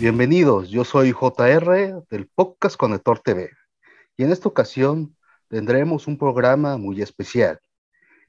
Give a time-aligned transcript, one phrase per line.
[0.00, 3.50] Bienvenidos, yo soy JR del Podcast Conector TV
[4.16, 5.14] y en esta ocasión
[5.48, 7.60] tendremos un programa muy especial.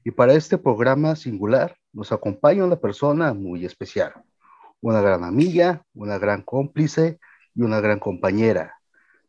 [0.04, 4.12] Y para este programa singular nos acompaña una persona muy especial,
[4.82, 7.18] una gran amiga, una gran cómplice
[7.54, 8.74] y una gran compañera.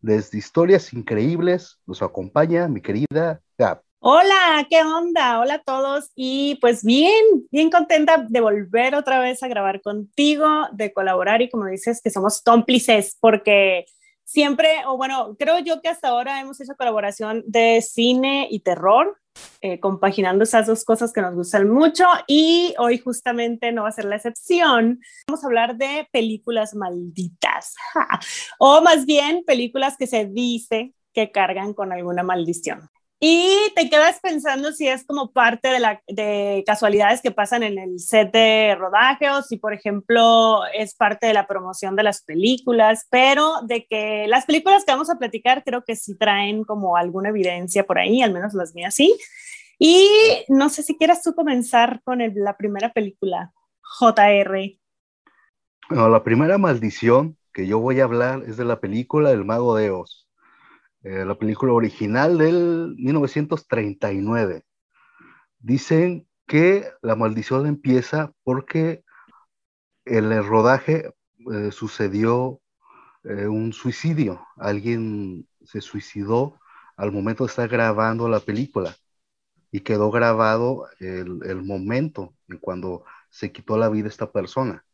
[0.02, 3.84] Desde historias increíbles nos acompaña mi querida Gab.
[4.06, 5.40] Hola, ¿qué onda?
[5.40, 10.46] Hola a todos y pues bien, bien contenta de volver otra vez a grabar contigo,
[10.74, 13.86] de colaborar y como dices que somos cómplices porque
[14.26, 19.22] siempre, o bueno, creo yo que hasta ahora hemos hecho colaboración de cine y terror,
[19.62, 23.94] eh, compaginando esas dos cosas que nos gustan mucho y hoy justamente no va a
[23.94, 25.00] ser la excepción.
[25.30, 27.74] Vamos a hablar de películas malditas,
[28.60, 32.90] o más bien películas que se dice que cargan con alguna maldición.
[33.26, 37.80] Y te quedas pensando si es como parte de, la, de casualidades que pasan en
[37.80, 42.22] el set de rodaje o si, por ejemplo, es parte de la promoción de las
[42.22, 46.98] películas, pero de que las películas que vamos a platicar creo que sí traen como
[46.98, 49.18] alguna evidencia por ahí, al menos las mías sí.
[49.80, 50.10] Y
[50.50, 53.54] no sé si quieras tú comenzar con la primera película,
[54.02, 54.78] JR.
[55.88, 59.78] Bueno, la primera maldición que yo voy a hablar es de la película El Mago
[59.78, 60.23] de Oz.
[61.04, 64.64] Eh, la película original del 1939.
[65.60, 69.04] Dicen que la maldición empieza porque
[70.06, 71.14] el rodaje
[71.52, 72.62] eh, sucedió
[73.26, 74.48] eh, un suicidio.
[74.56, 76.58] Alguien se suicidó
[76.96, 78.96] al momento de estar grabando la película
[79.72, 84.86] y quedó grabado el, el momento en cuando se quitó la vida esta persona.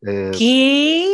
[0.00, 1.08] ¿Qué?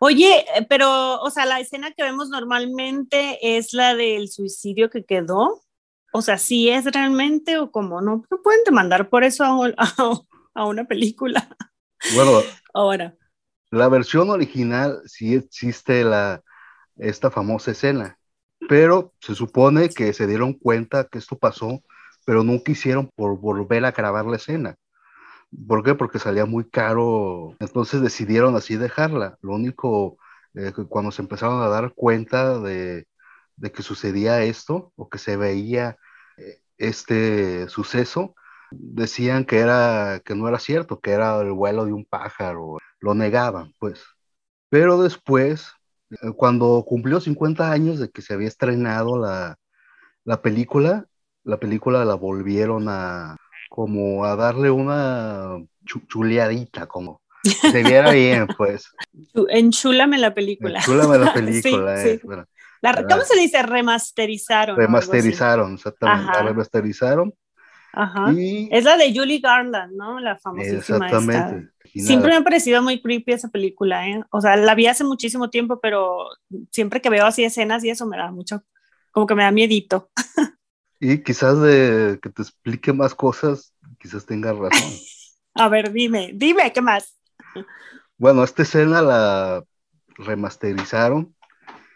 [0.00, 5.04] Oye, eh, pero, o sea, la escena que vemos normalmente es la del suicidio que
[5.04, 5.62] quedó.
[6.12, 8.00] O sea, ¿sí es realmente o cómo?
[8.00, 9.44] No, no pueden demandar por eso
[10.54, 11.48] a, una película.
[12.14, 12.40] Bueno,
[12.72, 13.14] ahora.
[13.70, 16.42] La versión original sí existe la,
[16.96, 18.18] esta famosa escena,
[18.68, 21.82] pero se supone que se dieron cuenta que esto pasó,
[22.24, 24.76] pero nunca hicieron por volver a grabar la escena.
[25.66, 25.94] ¿Por qué?
[25.94, 27.56] Porque salía muy caro.
[27.60, 29.38] Entonces decidieron así dejarla.
[29.42, 30.18] Lo único,
[30.54, 33.06] eh, que cuando se empezaron a dar cuenta de,
[33.74, 35.96] que sucedía esto o que se veía
[36.36, 38.34] eh, este suceso,
[38.70, 42.78] decían que, era, que no era cierto, que era el vuelo de un pájaro.
[43.00, 44.04] Lo negaban, pues.
[44.70, 45.72] Pero después,
[46.10, 49.56] eh, cuando cumplió 50 años de que se había estrenado la,
[50.24, 51.06] la película,
[51.44, 53.36] la película la volvieron a,
[53.68, 58.92] como a darle una chuleadita, como se viera bien, pues.
[59.48, 60.78] Enchúlame la película.
[60.80, 63.62] Enchúlame la película, eh, ¿Cómo se dice?
[63.62, 64.76] Remasterizaron.
[64.76, 66.32] Remasterizaron, exactamente.
[66.32, 67.34] La remasterizaron.
[67.92, 68.32] Ajá.
[68.36, 70.20] es la de Julie Garland, ¿no?
[70.20, 70.78] La famosísima.
[70.78, 71.70] Exactamente.
[71.94, 74.22] Siempre me ha parecido muy creepy esa película, ¿eh?
[74.30, 76.26] O sea, la vi hace muchísimo tiempo, pero
[76.70, 78.62] siempre que veo así escenas y eso me da mucho,
[79.10, 80.10] como que me da miedito.
[81.00, 84.90] Y quizás de que te explique más cosas, quizás tengas razón.
[85.54, 87.16] A ver, dime, dime, ¿qué más?
[88.16, 89.64] Bueno, esta escena la
[90.16, 91.34] remasterizaron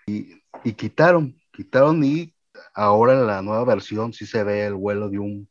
[0.07, 0.41] y,
[0.75, 2.35] quitaron, quitaron y
[2.75, 5.49] ahora en la nueva versión sí se ve el vuelo de un,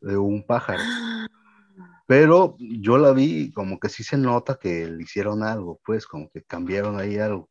[0.00, 0.82] de un pájaro.
[2.06, 6.30] Pero yo la vi como que sí se nota que le hicieron algo, pues como
[6.30, 7.50] que cambiaron ahí algo.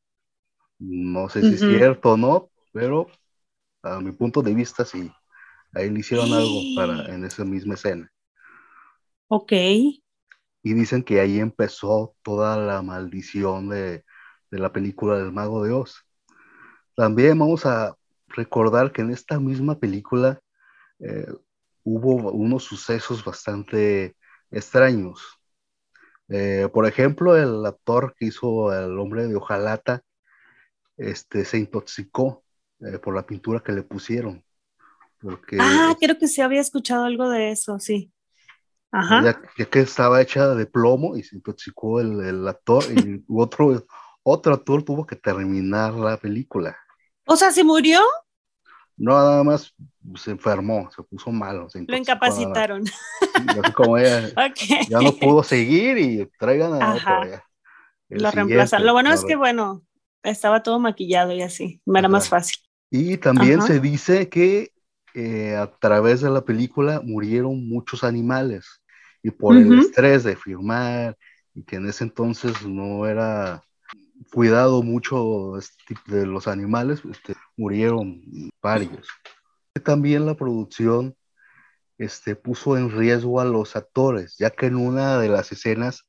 [0.80, 3.08] No sé si es cierto o no, pero
[3.82, 5.12] a mi punto de vista sí.
[5.76, 8.10] Ahí le hicieron algo para, en esa misma escena.
[9.28, 9.52] Ok.
[9.52, 14.06] Y dicen que ahí empezó toda la maldición de,
[14.52, 16.06] la película del Mago de Oz.
[16.96, 17.94] También vamos a
[18.30, 20.40] recordar que en esta misma película
[21.00, 21.28] eh,
[21.84, 24.16] hubo unos sucesos bastante
[24.52, 25.22] extraños.
[26.30, 30.04] Eh, por ejemplo, el actor que hizo el hombre de hojalata
[30.96, 32.46] este, se intoxicó
[32.80, 34.46] eh, por la pintura que le pusieron
[35.60, 38.12] ah, creo que sí había escuchado algo de eso, sí.
[38.92, 39.24] Ajá.
[39.58, 43.86] Ya, que estaba hecha de plomo y se intoxicó el, actor y otro,
[44.24, 46.78] otro actor tuvo que terminar la película.
[47.26, 48.02] O sea, ¿se murió?
[48.98, 49.74] No, nada más
[50.16, 51.68] se enfermó, se puso malo.
[51.74, 52.86] Lo incapacitaron.
[53.76, 54.32] como ella
[54.90, 57.42] ya no pudo seguir y traigan a otro.
[58.10, 58.86] Lo reemplazan.
[58.86, 59.84] Lo bueno es que, bueno,
[60.24, 62.58] estaba todo maquillado y así, era más fácil.
[62.90, 64.72] Y también se dice que
[65.18, 68.82] eh, a través de la película murieron muchos animales
[69.24, 71.18] y por el estrés de filmar
[71.54, 73.64] y que en ese entonces no era
[74.34, 78.22] cuidado mucho este de los animales, este, murieron
[78.62, 79.08] varios.
[79.86, 81.16] También la producción
[81.98, 86.06] este, puso en riesgo a los actores, ya que en una de las escenas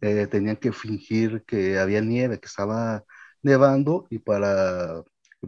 [0.00, 3.02] eh, tenían que fingir que había nieve, que estaba
[3.42, 5.02] nevando y para,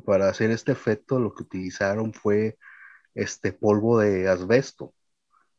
[0.05, 2.58] para hacer este efecto lo que utilizaron fue
[3.17, 4.93] este polvo de asbesto.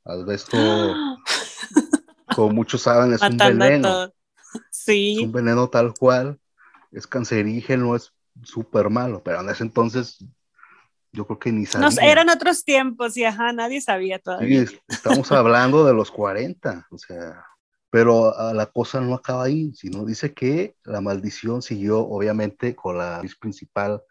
[0.06, 0.58] Asbesto,
[2.36, 4.14] como muchos saben, es un veneno.
[4.72, 5.18] Sí.
[5.18, 6.40] Es un veneno tal cual,
[6.94, 8.14] es cancerígeno, es
[8.44, 10.26] súper malo, pero en ese entonces
[11.12, 11.90] yo creo que ni sabía.
[12.10, 14.66] eran otros tiempos y ajá, nadie sabía todavía.
[14.88, 17.44] estamos hablando de los 40, o sea,
[17.90, 22.98] pero ah, la cosa no acaba ahí, sino dice que la maldición siguió obviamente con
[22.98, 24.02] la actriz principal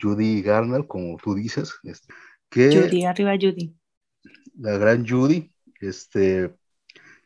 [0.00, 1.74] Judy Garner, como tú dices.
[1.84, 2.12] Este,
[2.54, 3.74] que Judy, arriba Judy.
[4.56, 6.54] La gran Judy, este,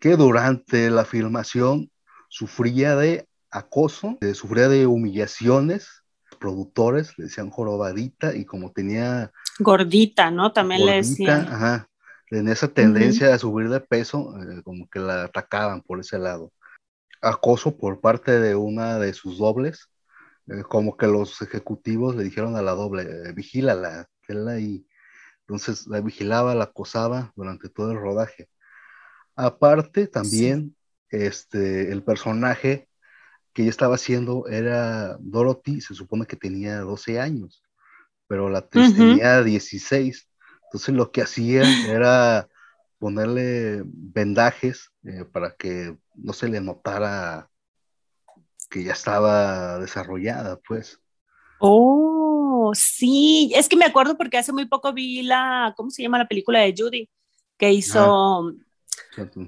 [0.00, 1.90] que durante la filmación
[2.30, 6.02] sufría de acoso, sufría de humillaciones,
[6.40, 9.30] productores le decían jorobadita y como tenía...
[9.58, 10.52] Gordita, ¿no?
[10.52, 11.46] También le decían.
[11.46, 11.90] Ajá,
[12.30, 16.52] en esa tendencia a subir de peso, eh, como que la atacaban por ese lado.
[17.20, 19.90] Acoso por parte de una de sus dobles,
[20.46, 24.08] eh, como que los ejecutivos le dijeron a la doble, eh, vigílala,
[24.60, 24.86] y
[25.48, 28.50] entonces la vigilaba, la acosaba durante todo el rodaje.
[29.34, 30.76] Aparte, también
[31.08, 32.86] este, el personaje
[33.54, 37.62] que ella estaba haciendo era Dorothy, se supone que tenía 12 años,
[38.26, 40.28] pero la actriz tenía 16.
[40.64, 42.46] Entonces lo que hacía era
[42.98, 47.48] ponerle vendajes eh, para que no se le notara
[48.68, 51.00] que ya estaba desarrollada, pues.
[51.58, 52.07] Oh,
[52.74, 56.28] sí, es que me acuerdo porque hace muy poco vi la, ¿cómo se llama la
[56.28, 57.08] película de Judy?
[57.56, 58.52] Que hizo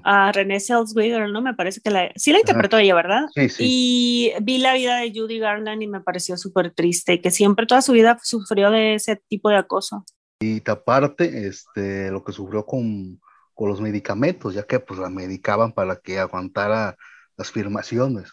[0.03, 1.41] a René Zellweger, ¿no?
[1.41, 3.27] Me parece que la, sí la interpretó ella, ¿verdad?
[3.33, 3.63] Sí, sí.
[3.65, 7.81] Y vi la vida de Judy Garland y me pareció súper triste, que siempre toda
[7.81, 10.05] su vida sufrió de ese tipo de acoso.
[10.39, 13.21] Y aparte, este, lo que sufrió con,
[13.53, 16.97] con los medicamentos, ya que pues la medicaban para que aguantara
[17.37, 18.31] las firmaciones.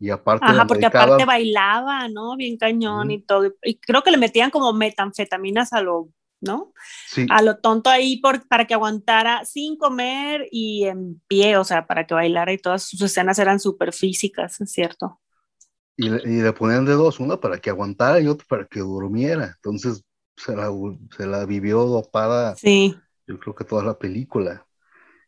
[0.00, 0.46] Y aparte.
[0.46, 2.34] Ajá, porque aparte bailaba, ¿no?
[2.36, 3.52] Bien cañón y todo.
[3.62, 6.08] Y creo que le metían como metanfetaminas a lo,
[6.40, 6.72] ¿no?
[7.06, 7.26] Sí.
[7.28, 11.86] A lo tonto ahí por, para que aguantara sin comer y en pie, o sea,
[11.86, 15.20] para que bailara y todas sus escenas eran súper físicas, ¿es cierto?
[15.96, 18.80] Y le, y le ponían de dos, una para que aguantara y otra para que
[18.80, 19.52] durmiera.
[19.56, 20.02] Entonces,
[20.34, 20.70] se la,
[21.14, 22.56] se la vivió dopada.
[22.56, 22.96] Sí.
[23.26, 24.66] Yo creo que toda la película.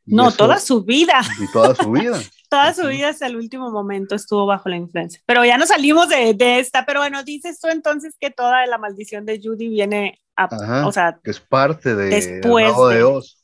[0.04, 1.20] No, toda su vida.
[1.40, 2.20] Y toda su vida.
[2.48, 5.20] toda su vida hasta el último momento estuvo bajo la influencia.
[5.26, 6.84] Pero ya no salimos de, de, esta.
[6.84, 11.18] Pero bueno, dices tú entonces que toda la maldición de Judy viene a, o sea,
[11.22, 13.02] que es parte de después de...
[13.02, 13.38] Oz.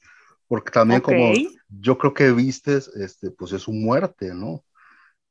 [0.47, 1.33] Porque también como
[1.69, 4.65] yo creo que viste, este, pues es su muerte, ¿no?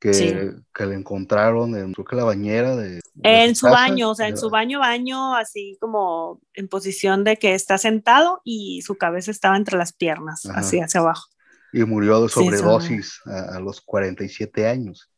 [0.00, 4.28] Que, que, le encontraron en creo que la bañera de, en su, baño, o sea,
[4.28, 9.30] en su baño baño así como en posición de que está sentado y su cabeza
[9.30, 11.26] estaba entre las piernas, así hacia abajo.
[11.72, 15.10] Y murió de sobredosis a, los 47 años.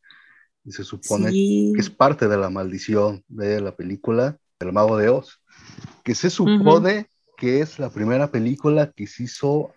[0.65, 5.09] Y se supone que es parte de la maldición de la película El Mago de
[5.09, 5.43] Oz,
[6.03, 9.73] que se supone que es la primera película que se hizo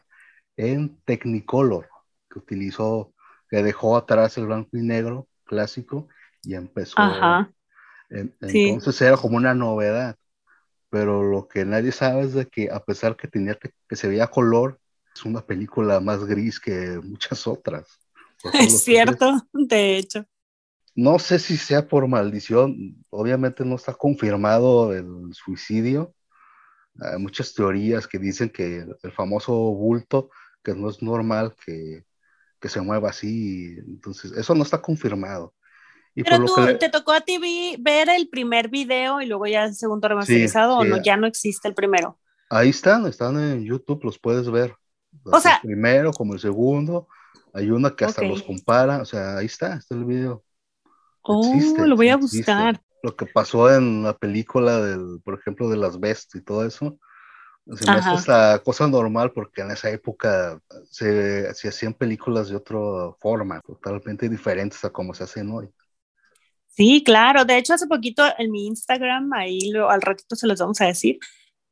[0.57, 1.87] en Technicolor,
[2.29, 3.12] que utilizó
[3.53, 6.07] que dejó atrás el blanco y negro clásico
[6.41, 6.95] y empezó.
[6.97, 7.53] Ajá.
[8.09, 10.17] entonces era como una novedad.
[10.89, 14.25] Pero lo que nadie sabe es de que a pesar que tenía que, se veía
[14.25, 14.79] color,
[15.15, 17.85] es una película más gris que muchas otras.
[18.59, 20.25] Es cierto, de hecho.
[20.95, 26.15] No sé si sea por maldición, obviamente no está confirmado el suicidio.
[26.99, 30.31] Hay muchas teorías que dicen que el famoso bulto,
[30.63, 32.03] que no es normal que
[32.63, 33.75] que se mueva así.
[33.77, 35.53] Entonces, eso no está confirmado.
[36.15, 37.37] Y Pero tú, ¿te tocó a ti
[37.77, 41.03] ver el primer video y luego ya el segundo remasterizado o no?
[41.03, 42.17] Ya no existe el primero.
[42.49, 44.77] Ahí están, están en YouTube, los puedes ver.
[45.25, 47.09] O sea, el primero como el segundo.
[47.53, 50.41] Hay una que hasta los compara, o sea, ahí está, está el video.
[51.23, 51.43] Oh,
[51.85, 52.81] lo voy a buscar.
[53.03, 56.97] Lo que pasó en la película del, por ejemplo, de las Best y todo eso,
[57.65, 62.57] se me hace esta cosa normal porque en esa época se, se, hacían películas de
[62.57, 62.79] otra
[63.19, 65.69] forma, totalmente diferentes a como se hacen hoy.
[66.67, 67.45] Sí, claro.
[67.45, 70.87] De hecho, hace poquito en mi Instagram, ahí lo, al ratito se los vamos a
[70.87, 71.19] decir,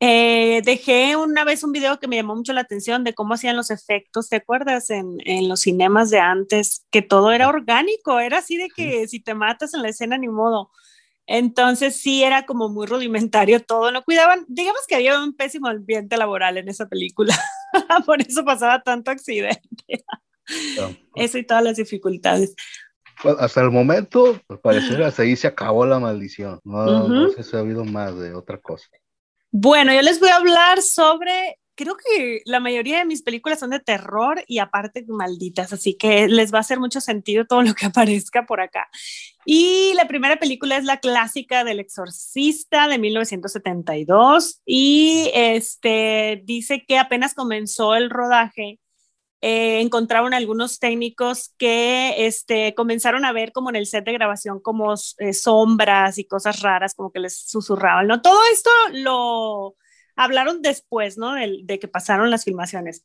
[0.00, 3.56] eh, dejé una vez un video que me llamó mucho la atención de cómo hacían
[3.56, 4.90] los efectos, ¿te acuerdas?
[4.90, 9.20] En, en los cinemas de antes, que todo era orgánico, era así de que si
[9.20, 10.70] te matas en la escena, ni modo.
[11.26, 16.16] Entonces sí era como muy rudimentario todo, no cuidaban, digamos que había un pésimo ambiente
[16.16, 17.38] laboral en esa película,
[18.06, 20.04] por eso pasaba tanto accidente.
[21.14, 22.54] Eso y todas las dificultades.
[23.22, 26.60] Pues, hasta el momento, al parecer, hasta ahí se acabó la maldición.
[26.64, 28.86] No, sé si ha habido más de otra cosa.
[29.50, 33.70] Bueno, yo les voy a hablar sobre creo que la mayoría de mis películas son
[33.70, 37.74] de terror y aparte malditas, así que les va a hacer mucho sentido todo lo
[37.74, 38.88] que aparezca por acá.
[39.44, 46.98] Y la primera película es la clásica del exorcista de 1972 y este dice que
[46.98, 48.78] apenas comenzó el rodaje
[49.44, 54.60] eh, encontraron algunos técnicos que este, comenzaron a ver como en el set de grabación
[54.60, 58.22] como eh, sombras y cosas raras, como que les susurraban, ¿no?
[58.22, 59.74] Todo esto lo
[60.16, 61.34] hablaron después, ¿no?
[61.34, 63.04] De, que pasaron las filmaciones.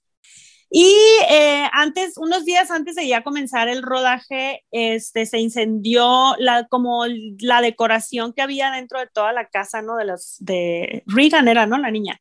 [0.70, 0.94] Y
[1.30, 7.06] eh, antes, unos días antes de ya comenzar el rodaje, este, se incendió la, como
[7.40, 9.96] la decoración que había dentro de toda la casa, ¿no?
[9.96, 11.78] De los, de Regan era, ¿no?
[11.78, 12.20] La niña.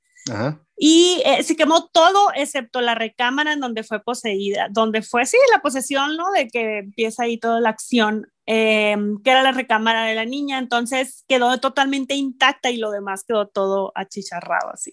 [0.78, 5.38] Y eh, se quemó todo excepto la recámara en donde fue poseída, donde fue, sí,
[5.52, 6.30] la posesión, ¿no?
[6.32, 10.58] De que empieza ahí toda la acción, em, que era la recámara de la niña,
[10.58, 14.92] entonces quedó totalmente intacta y lo demás quedó todo achicharrado así.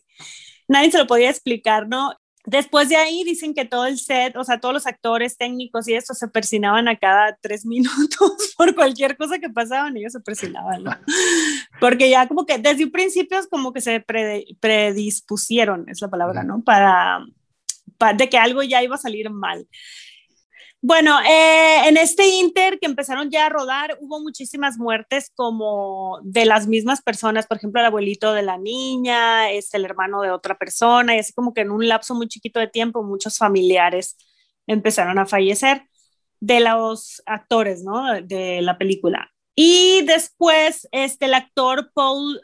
[0.69, 2.13] Nadie se lo podía explicar, ¿no?
[2.45, 5.93] Después de ahí dicen que todo el set, o sea, todos los actores técnicos y
[5.93, 10.83] esto se persinaban a cada tres minutos por cualquier cosa que pasaban, ellos se persinaban,
[10.83, 10.91] ¿no?
[11.79, 14.03] Porque ya como que desde un principio es como que se
[14.59, 16.61] predispusieron, es la palabra, ¿no?
[16.63, 17.25] Para,
[17.97, 19.65] para, de que algo ya iba a salir mal.
[20.85, 26.43] Bueno, eh, en este Inter que empezaron ya a rodar, hubo muchísimas muertes como de
[26.45, 30.57] las mismas personas, por ejemplo, el abuelito de la niña, es el hermano de otra
[30.57, 34.17] persona, y así como que en un lapso muy chiquito de tiempo muchos familiares
[34.67, 35.87] empezaron a fallecer
[36.41, 38.21] de los actores, ¿no?
[38.21, 39.31] De la película.
[39.55, 42.41] Y después, este, el actor Paul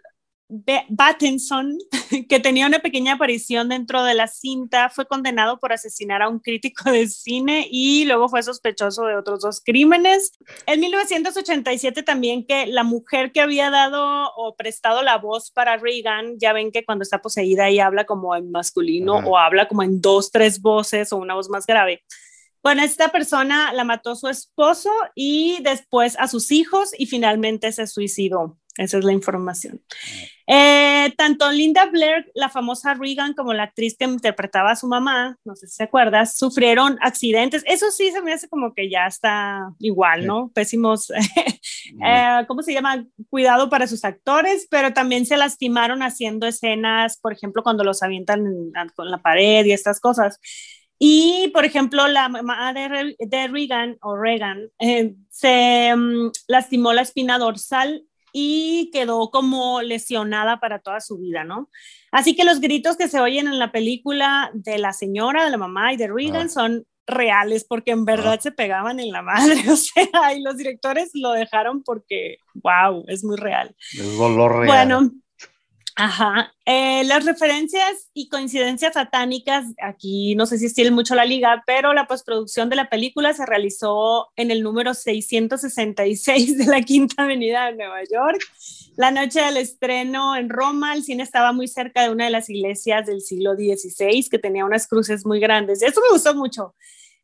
[0.49, 1.77] Battinson,
[2.27, 6.39] que tenía una pequeña aparición dentro de la cinta, fue condenado por asesinar a un
[6.39, 10.31] crítico de cine y luego fue sospechoso de otros dos crímenes.
[10.65, 16.39] En 1987 también que la mujer que había dado o prestado la voz para Reagan,
[16.39, 20.01] ya ven que cuando está poseída y habla como en masculino o habla como en
[20.01, 22.03] dos, tres voces o una voz más grave.
[22.61, 27.87] Bueno, esta persona la mató su esposo y después a sus hijos y finalmente se
[27.87, 28.57] suicidó.
[28.79, 29.81] Esa es la información.
[30.47, 35.37] Eh, tanto Linda Blair, la famosa Regan, como la actriz que interpretaba a su mamá,
[35.43, 37.61] no sé si se acuerdas, sufrieron accidentes.
[37.67, 40.49] Eso sí se me hace como que ya está igual, ¿no?
[40.55, 41.11] Pésimos,
[42.05, 43.05] eh, ¿cómo se llama?
[43.29, 48.45] Cuidado para sus actores, pero también se lastimaron haciendo escenas, por ejemplo, cuando los avientan
[48.95, 50.39] con la pared y estas cosas.
[50.97, 57.01] Y, por ejemplo, la mamá de, de Regan o Regan eh, se mm, lastimó la
[57.01, 58.05] espina dorsal
[58.41, 61.69] y quedó como lesionada para toda su vida, ¿no?
[62.11, 65.57] Así que los gritos que se oyen en la película de la señora, de la
[65.57, 66.49] mamá y de Regan ah.
[66.49, 68.41] son reales porque en verdad ah.
[68.41, 73.23] se pegaban en la madre, o sea, y los directores lo dejaron porque, wow, es
[73.23, 73.75] muy real.
[73.91, 74.67] Es dolor real.
[74.67, 75.11] Bueno,
[76.01, 76.53] Ajá.
[76.65, 81.93] Eh, las referencias y coincidencias satánicas, aquí no sé si estilo mucho la liga, pero
[81.93, 87.65] la postproducción de la película se realizó en el número 666 de la Quinta Avenida
[87.65, 88.39] de Nueva York.
[88.95, 92.49] La noche del estreno en Roma, el cine estaba muy cerca de una de las
[92.49, 95.81] iglesias del siglo XVI que tenía unas cruces muy grandes.
[95.81, 96.75] Eso me gustó mucho.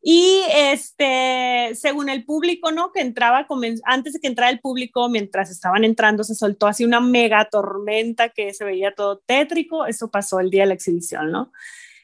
[0.08, 2.92] Y este, según el público, ¿no?
[2.92, 3.44] Que entraba,
[3.86, 8.28] antes de que entrara el público, mientras estaban entrando, se soltó así una mega tormenta
[8.28, 9.84] que se veía todo tétrico.
[9.84, 11.50] Eso pasó el día de la exhibición, ¿no?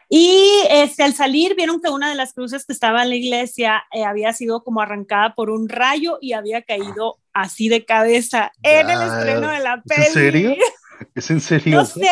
[0.08, 3.84] Y este, al salir vieron que una de las cruces que estaba en la iglesia
[3.92, 8.90] eh, había sido como arrancada por un rayo y había caído así de cabeza en
[8.90, 10.02] el estreno de la peli.
[10.02, 10.56] ¿Es en serio?
[11.14, 11.76] ¿Es en serio?
[11.76, 12.10] No sé,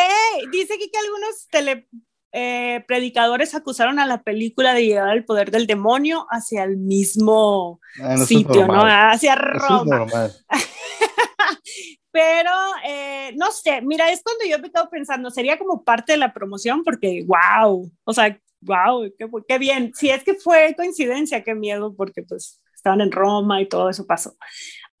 [0.53, 1.89] dice que, que algunos tele,
[2.31, 7.79] eh, predicadores acusaron a la película de llevar el poder del demonio hacia el mismo
[8.01, 8.81] ah, sitio, ¿no?
[8.83, 10.07] Hacia Roma.
[12.11, 12.51] Pero,
[12.85, 16.33] eh, no sé, mira, es cuando yo me estado pensando, sería como parte de la
[16.33, 19.91] promoción, porque, wow, o sea, wow, qué, qué bien.
[19.95, 24.05] Si es que fue coincidencia, qué miedo, porque pues estaban en Roma y todo eso
[24.05, 24.35] pasó.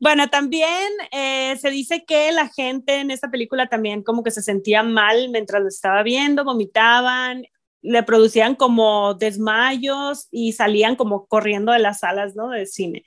[0.01, 4.41] Bueno, también eh, se dice que la gente en esta película también como que se
[4.41, 7.45] sentía mal mientras lo estaba viendo, vomitaban,
[7.83, 12.49] le producían como desmayos y salían como corriendo de las salas ¿no?
[12.49, 13.03] de cine.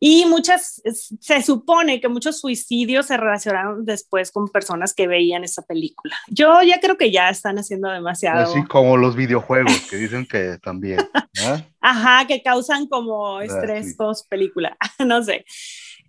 [0.00, 0.82] Y muchas,
[1.20, 6.16] se supone que muchos suicidios se relacionaron después con personas que veían esa película.
[6.26, 8.50] Yo ya creo que ya están haciendo demasiado.
[8.50, 10.98] Así como los videojuegos, que dicen que también.
[11.80, 15.44] Ajá, que causan como ah, estrés post película, no sé.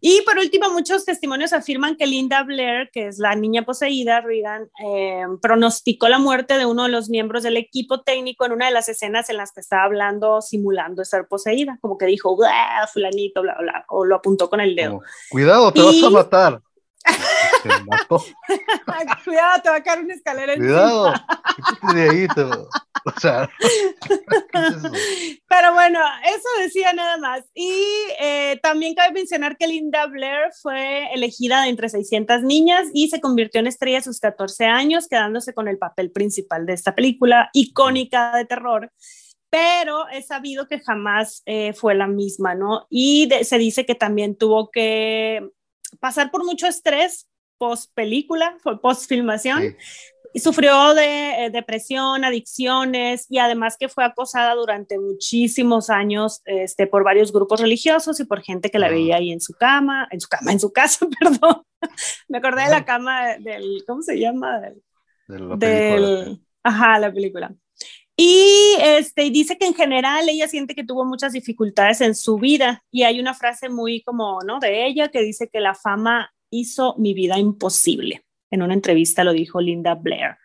[0.05, 4.69] Y por último, muchos testimonios afirman que Linda Blair, que es la niña poseída, Regan,
[4.85, 8.73] eh, pronosticó la muerte de uno de los miembros del equipo técnico en una de
[8.73, 12.37] las escenas en las que estaba hablando, simulando estar poseída, como que dijo,
[12.91, 14.99] fulanito, bla, bla, o lo apuntó con el dedo.
[15.29, 16.61] Cuidado, te vas a matar.
[19.23, 21.13] Cuidado, te va a caer una escalera Cuidado,
[21.93, 22.27] de ahí,
[23.05, 23.49] O sea,
[25.47, 27.43] pero bueno, eso decía nada más.
[27.53, 27.73] Y
[28.19, 33.19] eh, también cabe mencionar que Linda Blair fue elegida de entre 600 niñas y se
[33.19, 37.49] convirtió en estrella a sus 14 años, quedándose con el papel principal de esta película
[37.53, 38.91] icónica de terror
[39.49, 42.87] pero es sabido que jamás eh, fue la misma, ¿no?
[42.89, 45.47] Y se dice que también tuvo que
[45.99, 47.27] pasar por mucho estrés
[47.63, 49.77] post película, post filmación.
[50.33, 56.87] Y sufrió de eh, depresión, adicciones y además que fue acosada durante muchísimos años este,
[56.87, 60.19] por varios grupos religiosos y por gente que la veía ahí en su cama, en
[60.19, 61.63] su cama, en su casa, perdón.
[62.27, 64.59] Me acordé de la cama del, ¿cómo se llama?
[64.59, 67.55] Del, del ajá, la película.
[68.17, 72.83] Y este, dice que en general ella siente que tuvo muchas dificultades en su vida
[72.91, 74.59] y hay una frase muy como, ¿no?
[74.59, 78.25] De ella que dice que la fama hizo mi vida imposible.
[78.51, 80.37] En una entrevista lo dijo Linda Blair.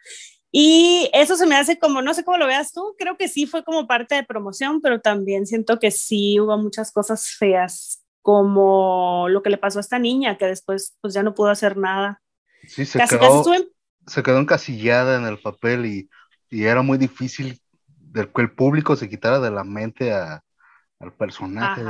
[0.51, 3.47] Y eso se me hace como, no sé cómo lo veas tú, creo que sí
[3.47, 9.27] fue como parte de promoción, pero también siento que sí hubo muchas cosas feas, como
[9.29, 12.23] lo que le pasó a esta niña, que después pues ya no pudo hacer nada.
[12.67, 13.45] Sí, se, quedó,
[14.07, 16.09] se quedó encasillada en el papel y
[16.51, 17.61] y era muy difícil
[18.15, 20.43] que el público se quitara de la mente a,
[20.99, 21.83] al personaje.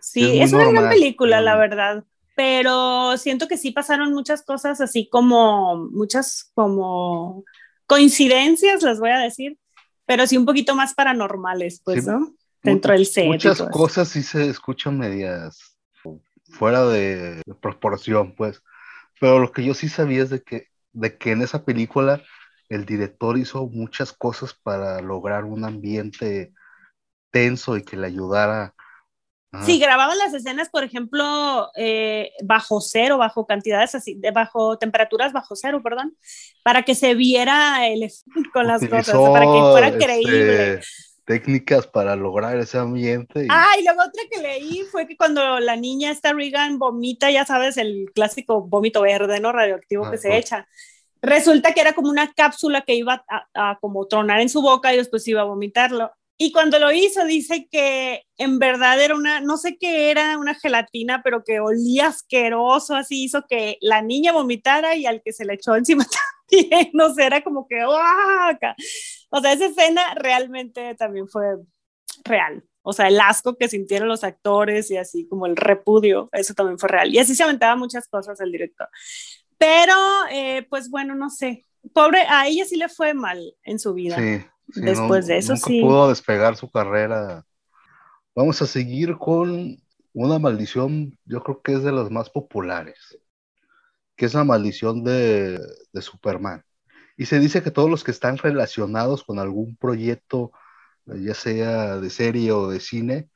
[0.00, 5.08] sí, es, una gran película, la verdad, pero siento que sí pasaron muchas cosas así
[5.08, 7.44] como, muchas como
[7.86, 9.58] coincidencias, las voy a decir,
[10.06, 12.34] pero sí un poquito más paranormales, pues, ¿no?
[12.62, 13.26] Dentro del set.
[13.26, 15.76] Muchas cosas sí se escuchan medias
[16.50, 18.62] fuera de, de, proporción, pues.
[19.20, 22.22] Pero lo que yo sí sabía es de que, de que en esa película
[22.68, 26.52] el director hizo muchas cosas para lograr un ambiente
[27.30, 28.73] tenso y que le ayudara.
[29.64, 35.32] Sí, grababan las escenas, por ejemplo, eh, bajo cero, bajo cantidades así, de bajo temperaturas
[35.32, 36.16] bajo cero, perdón,
[36.62, 38.10] para que se viera el
[38.52, 40.80] con las cosas, para que fuera este, creíble.
[41.26, 43.46] Técnicas para lograr ese ambiente.
[43.48, 47.46] Ah, y luego otra que leí fue que cuando la niña esta Regan vomita, ya
[47.46, 49.50] sabes, el clásico vómito verde, ¿no?
[49.50, 50.66] Radioactivo que se echa
[51.24, 54.98] Resulta que era como una cápsula que iba a, como tronar en su boca y
[54.98, 56.12] después iba a vomitarlo.
[56.36, 60.54] Y cuando lo hizo, dice que en verdad era una, no sé qué era, una
[60.54, 65.44] gelatina, pero que olía asqueroso, así hizo que la niña vomitara y al que se
[65.44, 66.04] le echó encima
[66.50, 71.56] también, no sé, era como que, O sea, esa escena realmente también fue
[72.24, 72.64] real.
[72.82, 76.78] O sea, el asco que sintieron los actores y así como el repudio, eso también
[76.78, 77.14] fue real.
[77.14, 78.88] Y así se aventaba muchas cosas el director.
[79.56, 79.94] Pero,
[80.30, 81.64] eh, pues bueno, no sé.
[81.94, 84.16] Pobre, a ella sí le fue mal en su vida.
[84.16, 84.44] Sí.
[84.66, 85.80] Después de eso, sí.
[85.80, 87.44] pudo despegar su carrera.
[88.34, 89.76] Vamos a seguir con
[90.12, 93.18] una maldición, yo creo que es de las más populares,
[94.16, 95.60] que es la maldición de,
[95.92, 96.64] de Superman.
[97.16, 100.52] Y se dice que todos los que están relacionados con algún proyecto,
[101.06, 103.30] ya sea de serie o de cine,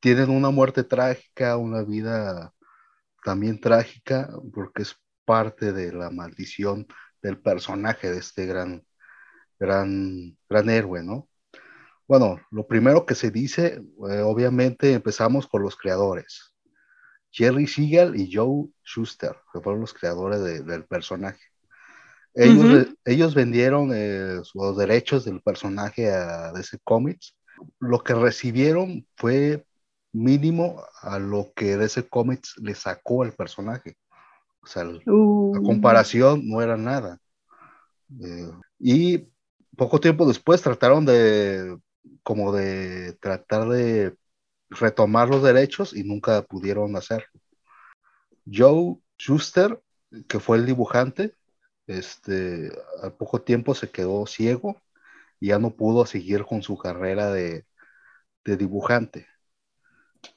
[0.00, 2.52] tienen una muerte trágica, una vida
[3.24, 6.86] también trágica, porque es parte de la maldición
[7.20, 8.84] del personaje de este gran,
[9.58, 11.28] gran, gran héroe, ¿no?
[12.06, 16.54] Bueno, lo primero que se dice, eh, obviamente empezamos con los creadores.
[17.30, 21.40] Jerry Siegel y Joe Schuster, que fueron los creadores del personaje.
[22.34, 27.36] Ellos, ellos vendieron eh, los derechos del personaje a DC Comics.
[27.80, 29.66] Lo que recibieron fue
[30.12, 33.96] mínimo a lo que DC Comics le sacó al personaje.
[34.62, 35.62] O sea, la uh.
[35.64, 37.18] comparación no era nada.
[38.22, 39.28] Eh, y
[39.78, 41.78] poco tiempo después trataron de,
[42.22, 44.14] como de tratar de
[44.68, 47.40] retomar los derechos y nunca pudieron hacerlo.
[48.44, 49.80] Joe Schuster,
[50.28, 51.34] que fue el dibujante,
[51.86, 52.70] este,
[53.02, 54.76] al poco tiempo se quedó ciego
[55.40, 57.64] y ya no pudo seguir con su carrera de,
[58.44, 59.26] de dibujante.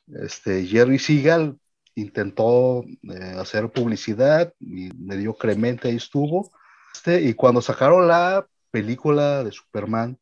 [0.07, 1.59] Este, Jerry Seagal
[1.95, 6.51] intentó eh, hacer publicidad y mediocremente ahí estuvo.
[6.93, 10.17] Este, y cuando sacaron la película de Superman,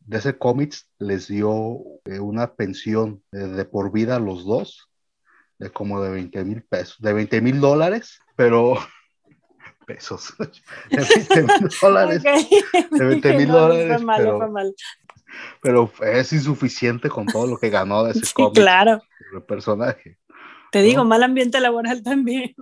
[0.00, 4.88] DC Comics les dio eh, una pensión eh, de por vida a los dos,
[5.58, 8.74] de como de 20 mil pesos, de 20 mil dólares, pero
[9.86, 10.34] pesos,
[10.90, 14.52] de 20 mil dólares, de 20 mil dólares, pero,
[15.62, 19.00] pero, es insuficiente con todo lo que ganó de ese sí, claro.
[19.34, 20.18] el personaje.
[20.72, 22.54] Te digo, mal ambiente laboral también.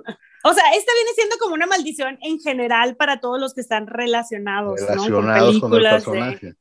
[0.42, 3.87] O sea, esta viene siendo como una maldición en general para todos los que están
[3.87, 6.55] relacionados, relacionados con, el personaje.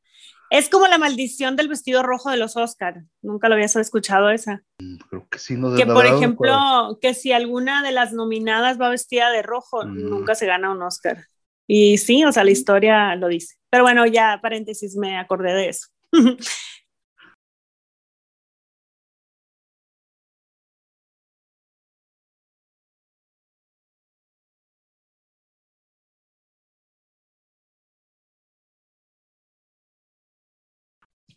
[0.49, 3.03] Es como la maldición del vestido rojo de los Oscar.
[3.21, 4.63] Nunca lo habías escuchado esa.
[4.79, 8.89] Mm, creo que sí, no Que por ejemplo, que si alguna de las nominadas va
[8.89, 10.09] vestida de rojo, mm.
[10.09, 11.25] nunca se gana un Oscar.
[11.67, 13.55] Y sí, o sea, la historia lo dice.
[13.69, 15.87] Pero bueno, ya paréntesis, me acordé de eso.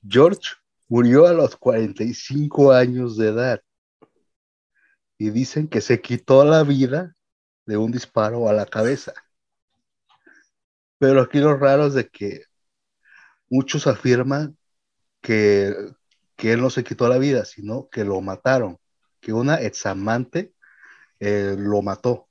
[0.06, 0.54] George
[0.88, 3.60] murió a los 45 años de edad
[5.18, 7.14] y dicen que se quitó la vida
[7.66, 9.12] de un disparo a la cabeza.
[10.98, 12.44] Pero aquí lo raro es de que
[13.48, 14.56] muchos afirman
[15.20, 15.74] que,
[16.36, 18.78] que él no se quitó la vida, sino que lo mataron,
[19.20, 20.54] que una examante
[21.20, 22.28] eh, lo mató.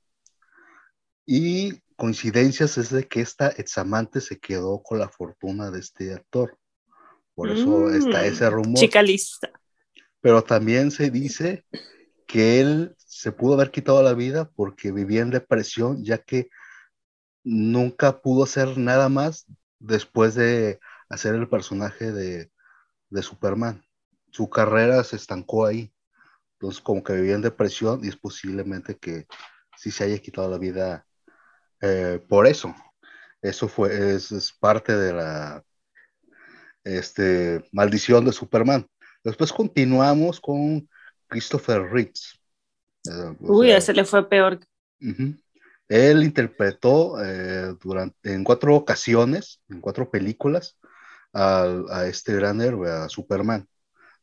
[1.24, 6.58] Y coincidencias es de que esta examante se quedó con la fortuna de este actor.
[7.34, 8.78] Por eso está mm, ese rumor.
[8.78, 9.50] Chica lista.
[10.20, 11.64] Pero también se dice
[12.26, 16.48] que él se pudo haber quitado la vida porque vivía en depresión, ya que
[17.44, 19.46] nunca pudo hacer nada más
[19.78, 22.50] después de hacer el personaje de,
[23.22, 23.84] Superman.
[24.30, 25.92] Su carrera se estancó ahí.
[26.54, 29.26] Entonces, como que vivía en depresión y es posiblemente que
[29.76, 31.06] sí se haya quitado la vida
[31.80, 32.74] eh, por eso.
[33.42, 35.62] Eso fue, es parte de la
[36.84, 38.86] este, Maldición de Superman.
[39.24, 40.88] Después continuamos con
[41.28, 42.40] Christopher Reeves.
[43.08, 44.60] Eh, Uy, ese le fue peor.
[45.88, 50.78] Él interpretó eh, durante, en cuatro ocasiones, en cuatro películas,
[51.32, 53.66] a, este gran héroe, a Superman,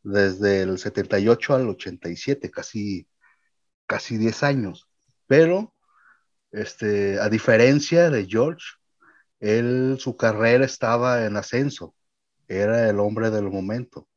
[0.03, 3.07] desde el 78 al 87, casi,
[3.85, 4.87] casi 10 años.
[5.27, 5.73] Pero,
[6.51, 8.65] este, a diferencia de George,
[9.39, 11.95] él, su carrera estaba en ascenso
[12.49, 14.07] era el hombre del momento.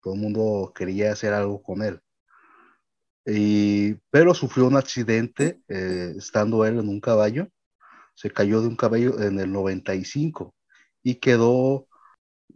[0.00, 2.00] Todo el mundo quería hacer algo con él.
[3.26, 7.48] Y, pero sufrió un accidente eh, estando él en un caballo.
[8.14, 10.54] Se cayó de un caballo en el 95
[11.02, 11.88] y quedó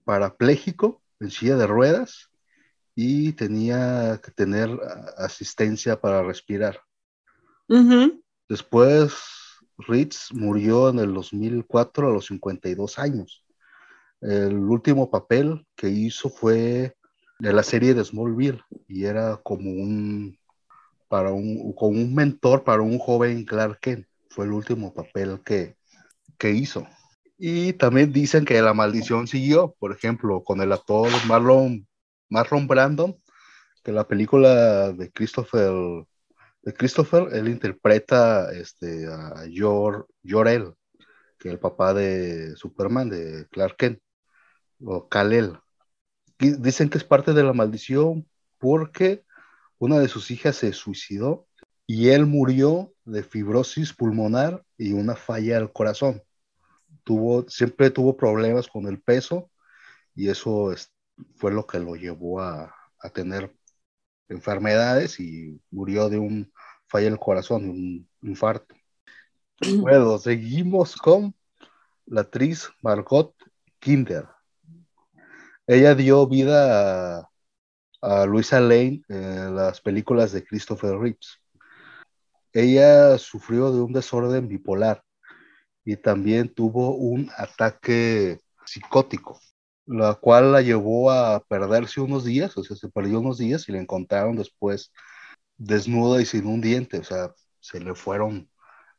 [0.04, 2.30] parapléjico en silla de ruedas
[2.94, 4.70] y tenía que tener
[5.16, 6.80] asistencia para respirar.
[8.48, 9.14] Después,
[9.78, 13.44] Ritz murió en el 2004 a los 52 años.
[14.20, 16.96] El último papel que hizo fue
[17.38, 20.36] de la serie de Smallville y era como un
[21.08, 24.06] para un como un mentor para un joven Clark Kent.
[24.30, 25.76] Fue el último papel que,
[26.38, 26.86] que hizo.
[27.38, 31.86] Y también dicen que la maldición siguió, por ejemplo, con el actor Marlon,
[32.28, 33.16] Marlon Brandon,
[33.84, 35.72] que la película de Christopher,
[36.62, 40.74] de Christopher, él interpreta este, a Jor, Jor-El,
[41.38, 44.00] que es el papá de Superman, de Clark Kent
[44.80, 45.58] o Kalel.
[46.38, 49.24] Dicen que es parte de la maldición porque
[49.78, 51.46] una de sus hijas se suicidó
[51.86, 56.22] y él murió de fibrosis pulmonar y una falla al corazón.
[57.04, 59.50] Tuvo, siempre tuvo problemas con el peso
[60.14, 60.74] y eso
[61.36, 63.54] fue lo que lo llevó a, a tener
[64.28, 66.52] enfermedades y murió de un
[66.86, 68.74] falla al corazón, un infarto.
[69.80, 71.34] Bueno, seguimos con
[72.06, 73.34] la actriz Margot
[73.80, 74.28] Kinder.
[75.68, 77.28] Ella dio vida
[78.00, 81.42] a, Luisa Lane en las películas de Christopher Reeves.
[82.54, 85.04] Ella sufrió de un desorden bipolar
[85.84, 89.38] y también tuvo un ataque psicótico,
[89.84, 93.72] la cual la llevó a perderse unos días, o sea, se perdió unos días y
[93.72, 94.90] la encontraron después
[95.58, 98.48] desnuda y sin un diente, o sea, se le fueron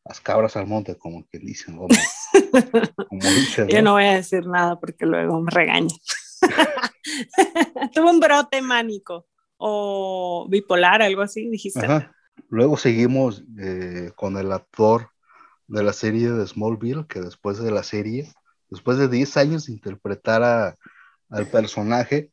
[0.06, 1.80] las cabras al monte, como que dicen.
[3.70, 5.98] Yo no voy a decir nada porque luego me regañan.
[7.94, 11.88] Tuvo un brote mánico o bipolar, algo así, dijiste.
[12.50, 15.10] Luego seguimos eh, con el actor
[15.68, 18.32] de la serie de Smallville, que después de la serie,
[18.70, 20.78] después de 10 años de interpretar
[21.30, 22.32] al personaje,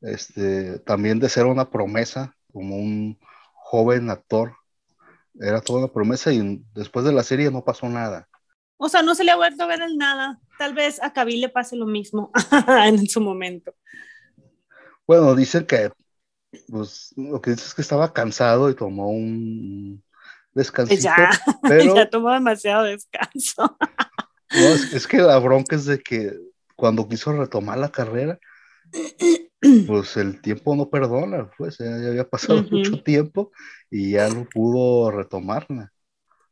[0.00, 3.18] este, también de ser una promesa como un
[3.54, 4.54] joven actor,
[5.40, 8.28] era toda una promesa y después de la serie no pasó nada.
[8.76, 10.40] O sea, no se le ha vuelto a ver el nada.
[10.58, 12.30] Tal vez a Kabil le pase lo mismo
[12.84, 13.74] en su momento.
[15.06, 15.90] Bueno, dicen que,
[16.68, 20.02] pues, lo que dice es que estaba cansado y tomó un
[20.52, 20.94] descanso.
[20.94, 21.30] Ya,
[21.62, 23.76] pero, ya tomó demasiado descanso.
[24.50, 26.32] es, que la bronca es de que
[26.76, 28.38] cuando quiso retomar la carrera,
[29.86, 33.52] pues el tiempo no perdona, pues ya, había pasado mucho tiempo
[33.90, 35.93] y ya no pudo retomarla.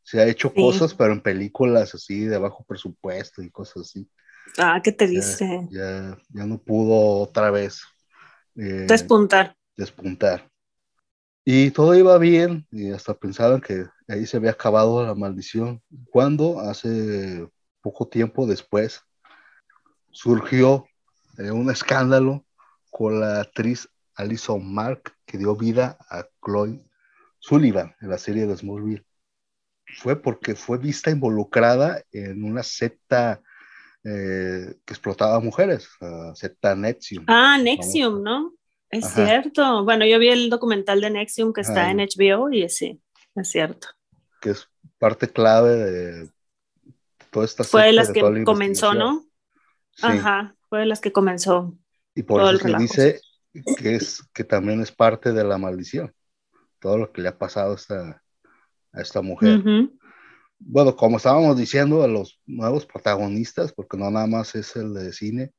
[0.02, 4.08] Se ha hecho cosas, pero en películas así de bajo presupuesto y cosas así.
[4.58, 5.66] Ah, ¿qué te dice?
[5.70, 7.82] Ya, ya, no pudo otra vez.
[8.56, 9.56] Eh, despuntar.
[9.76, 10.50] Despuntar.
[11.44, 15.82] Y todo iba bien, y hasta pensaban que ahí se había acabado la maldición.
[16.10, 17.48] Cuando hace
[17.80, 19.02] poco tiempo después,
[20.10, 20.86] surgió
[21.38, 22.44] eh, un escándalo
[22.90, 26.84] con la actriz Alison Mark, que dio vida a Chloe
[27.38, 29.04] Sullivan en la serie de Smallville.
[29.98, 33.40] Fue porque fue vista involucrada en una secta
[34.04, 37.24] eh, que explotaba mujeres, uh, secta Nexium.
[37.28, 38.54] Ah, Nexium, ¿no?
[38.90, 39.84] Es cierto.
[39.84, 43.00] Bueno, yo vi el documental de Nexium que está en HBO y sí,
[43.34, 43.88] es cierto.
[44.40, 46.30] Que es parte clave de
[47.30, 49.24] toda esta Fue de las que comenzó, ¿no?
[50.02, 51.74] Ajá, fue de las que comenzó.
[52.14, 53.20] Y por eso se dice
[53.78, 56.12] que, es, que también es parte de la maldición,
[56.78, 58.22] todo lo que le ha pasado a esta,
[58.92, 59.62] a esta mujer.
[60.58, 65.12] Bueno, como estábamos diciendo, a los nuevos protagonistas, porque no nada más es el de
[65.12, 65.52] cine,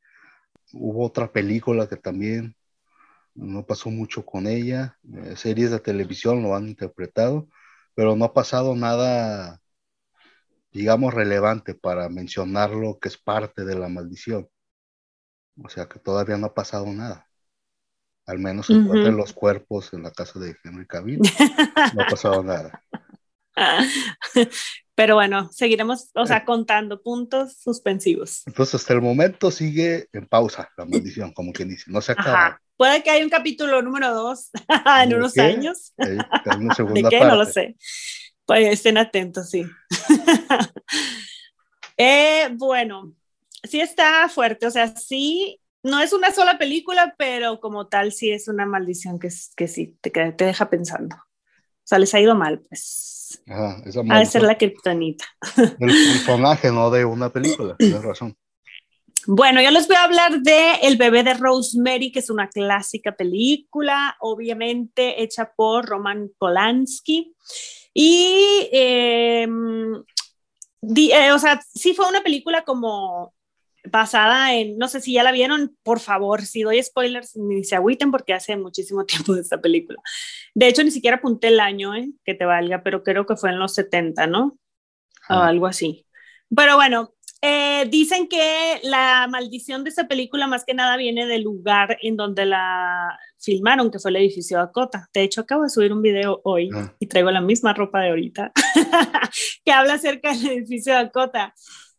[0.72, 2.56] hubo otra película que también
[3.36, 7.48] no pasó mucho con ella, eh, series de televisión lo han interpretado,
[7.96, 9.60] pero no ha pasado nada,
[10.72, 14.48] digamos, relevante para mencionarlo que es parte de la maldición.
[15.64, 17.28] O sea que todavía no ha pasado nada.
[18.26, 21.20] Al menos se encuentran los cuerpos en la casa de Henry Cavill.
[21.94, 22.82] No ha pasado nada.
[24.96, 28.44] Pero bueno, seguiremos, o sea, contando puntos suspensivos.
[28.46, 32.62] Entonces, hasta el momento sigue en pausa la maldición, como quien dice, no se acaba.
[32.78, 34.52] Puede que haya un capítulo número dos
[35.04, 35.94] en unos años.
[35.98, 37.20] ¿De qué?
[37.22, 37.76] No lo sé.
[38.46, 39.66] Pues estén atentos, sí.
[41.98, 43.14] Eh, bueno,
[43.64, 48.32] sí está fuerte, o sea, sí, no es una sola película, pero como tal sí
[48.32, 51.16] es una maldición que, que sí te, te deja pensando.
[51.84, 53.44] O sea, les ha ido mal, pues.
[53.48, 55.26] Ajá, ha de ser la criptonita.
[55.80, 58.38] El personaje, no de una película, tienes razón.
[59.26, 63.14] Bueno, yo les voy a hablar de El bebé de Rosemary, que es una clásica
[63.14, 67.34] película, obviamente hecha por Roman Polanski.
[67.94, 70.04] Y, em,
[70.82, 73.34] eh, o sea, sí fue una película como
[73.94, 77.76] basada en, no sé si ya la vieron, por favor, si doy spoilers, ni se
[77.76, 80.00] agüiten porque hace muchísimo tiempo de esta película.
[80.56, 82.10] De hecho, ni siquiera apunté el año, ¿eh?
[82.26, 84.58] que te valga, pero creo que fue en los 70, ¿no?
[85.30, 86.06] O algo así.
[86.54, 91.44] Pero bueno, eh, dicen que la maldición de esta película más que nada viene del
[91.44, 95.08] lugar en donde la filmaron, que fue el edificio Dakota.
[95.14, 96.94] De hecho, acabo de subir un video hoy ah.
[97.00, 98.52] y traigo la misma ropa de ahorita,
[99.66, 101.54] que habla acerca del edificio Dakota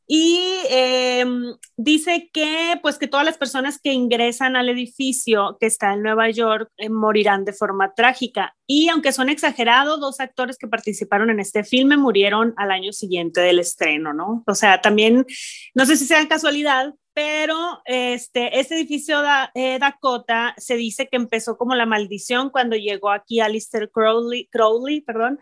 [0.07, 0.39] y
[0.71, 6.03] em, dice que pues que todas las personas que ingresan al edificio que está en
[6.03, 8.55] Nueva York eh, morirán de forma trágica.
[8.67, 13.41] Y aunque son exagerados dos actores que participaron en este filme murieron al año siguiente
[13.41, 15.27] del estreno no o sea también
[15.75, 21.17] no sé si sea casualidad pero este, este edificio da, eh, Dakota se dice que
[21.17, 25.39] empezó como la maldición cuando llegó aquí Alistair Crowley, Crowley perdón,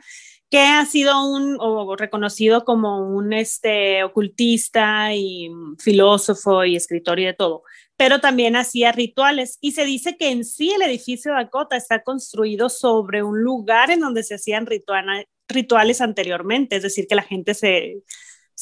[0.51, 7.25] que ha sido un, o reconocido como un este, ocultista y filósofo y escritor y
[7.25, 7.63] de todo,
[7.97, 9.57] pero también hacía rituales.
[9.63, 14.01] Y se dice que en sí el edificio Dakota está construido sobre un lugar en
[14.01, 18.03] donde se hacían rituales anteriormente, es decir, que la gente se,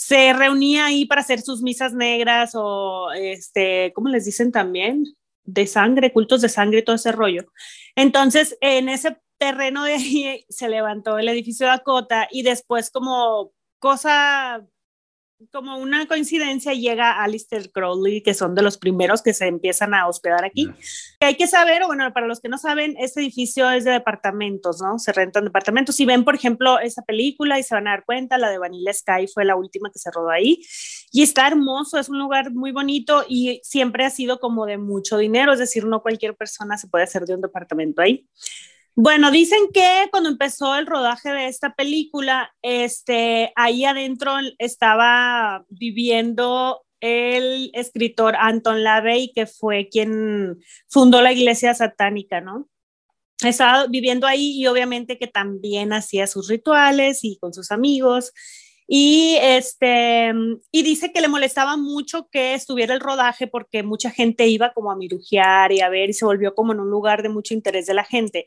[0.00, 5.04] se reunía ahí para hacer sus misas negras o, este, ¿cómo les dicen también?
[5.44, 7.44] De sangre, cultos de sangre todo ese rollo.
[7.94, 14.66] Entonces, en ese terreno de se levantó el edificio Dakota y después como cosa,
[15.52, 20.06] como una coincidencia llega Alistair Crowley, que son de los primeros que se empiezan a
[20.06, 20.68] hospedar aquí.
[21.20, 24.98] Hay que saber, bueno, para los que no saben, este edificio es de departamentos, ¿no?
[24.98, 25.96] Se rentan departamentos.
[25.96, 28.92] Si ven, por ejemplo, esa película y se van a dar cuenta, la de Vanilla
[28.92, 30.60] Sky fue la última que se rodó ahí.
[31.10, 35.16] Y está hermoso, es un lugar muy bonito y siempre ha sido como de mucho
[35.16, 38.28] dinero, es decir, no cualquier persona se puede hacer de un departamento ahí.
[38.96, 46.82] Bueno, dicen que cuando empezó el rodaje de esta película, este, ahí adentro estaba viviendo
[47.00, 52.68] el escritor Anton LaVey, que fue quien fundó la iglesia satánica, ¿no?
[53.42, 58.32] Estaba viviendo ahí y obviamente que también hacía sus rituales y con sus amigos.
[58.86, 60.32] Y, este,
[60.72, 64.90] y dice que le molestaba mucho que estuviera el rodaje porque mucha gente iba como
[64.90, 67.86] a mirujear y a ver y se volvió como en un lugar de mucho interés
[67.86, 68.46] de la gente.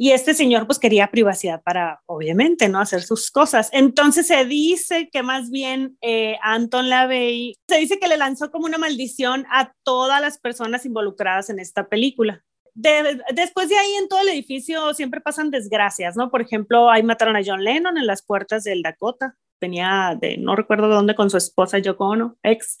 [0.00, 2.78] Y este señor pues quería privacidad para, obviamente, ¿no?
[2.78, 3.68] Hacer sus cosas.
[3.72, 8.66] Entonces se dice que más bien eh, Anton LaVey, se dice que le lanzó como
[8.66, 12.44] una maldición a todas las personas involucradas en esta película.
[12.74, 16.30] después de ahí en todo el edificio siempre pasan desgracias, ¿no?
[16.30, 19.34] Por ejemplo, ahí mataron a John Lennon en las puertas del Dakota.
[19.60, 22.78] Venía de, no recuerdo de dónde, con su esposa Yoko Ono, ex.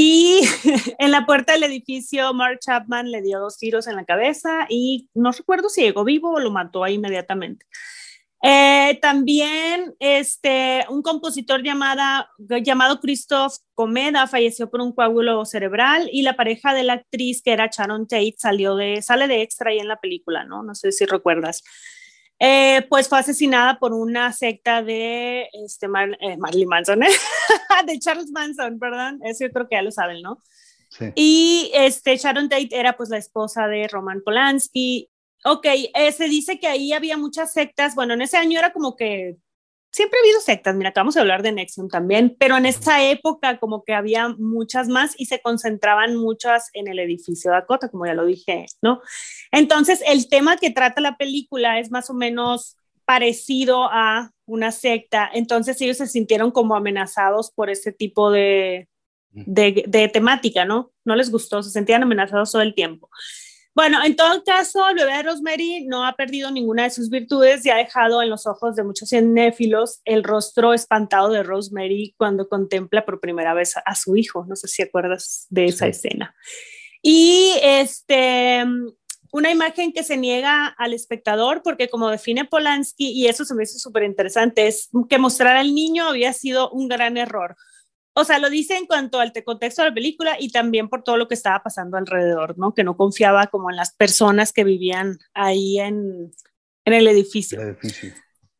[0.00, 0.42] Y
[1.00, 5.08] en la puerta del edificio, Mark Chapman le dio dos tiros en la cabeza y
[5.12, 7.66] no recuerdo si llegó vivo o lo mató ahí inmediatamente.
[8.40, 16.22] Eh, también este, un compositor llamada, llamado Christoph Comeda falleció por un coágulo cerebral y
[16.22, 19.80] la pareja de la actriz que era Sharon Tate salió de, sale de extra ahí
[19.80, 20.62] en la película, ¿no?
[20.62, 21.64] No sé si recuerdas.
[22.40, 25.86] Eh, pues fue asesinada por una secta de este,
[26.20, 27.08] eh, Marilyn Manson, ¿eh?
[27.86, 30.42] de Charles Manson, perdón, eso yo creo que ya lo saben, ¿no?
[30.90, 31.12] Sí.
[31.16, 35.10] Y este, Sharon Tate era pues la esposa de Roman Polanski
[35.44, 37.94] Ok, eh, se dice que ahí había muchas sectas.
[37.94, 39.36] Bueno, en ese año era como que
[39.98, 40.76] siempre ha habido sectas.
[40.76, 44.86] Mira, acabamos de hablar de Nexium también, pero en esa época como que había muchas
[44.86, 49.00] más y se concentraban muchas en el edificio Dakota, como ya lo dije, ¿no?
[49.50, 55.28] Entonces, el tema que trata la película es más o menos parecido a una secta.
[55.34, 58.88] Entonces, ellos se sintieron como amenazados por ese tipo de,
[59.30, 60.92] de, de temática, ¿no?
[61.04, 63.10] No les gustó, se sentían amenazados todo el tiempo.
[63.78, 67.64] Bueno, en todo caso, el bebé de Rosemary no ha perdido ninguna de sus virtudes
[67.64, 72.48] y ha dejado en los ojos de muchos cinéfilos el rostro espantado de Rosemary cuando
[72.48, 74.44] contempla por primera vez a su hijo.
[74.48, 76.34] No sé si acuerdas de esa escena.
[77.02, 78.64] Y este,
[79.30, 83.62] una imagen que se niega al espectador, porque como define Polanski, y eso se me
[83.62, 87.54] hizo súper interesante, es que mostrar al niño había sido un gran error
[88.18, 91.16] o sea, lo dice en cuanto al contexto de la película y también por todo
[91.16, 92.74] lo que estaba pasando alrededor, ¿no?
[92.74, 96.32] Que no confiaba como en las personas que vivían ahí en,
[96.84, 97.60] en el edificio.
[97.60, 98.12] El edificio.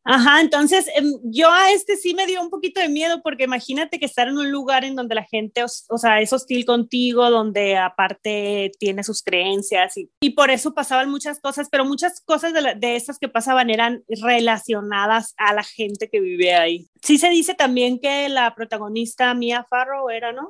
[0.05, 3.99] Ajá, entonces em, yo a este sí me dio un poquito de miedo porque imagínate
[3.99, 7.77] que estar en un lugar en donde la gente, o, sea, es hostil contigo, donde
[7.77, 12.95] aparte tiene sus creencias y, por eso pasaban muchas cosas, pero muchas cosas de, de
[12.95, 16.87] esas que pasaban eran relacionadas a la gente que vivía ahí.
[17.03, 20.49] Sí se dice también que la protagonista Mia Farrow era, ¿no?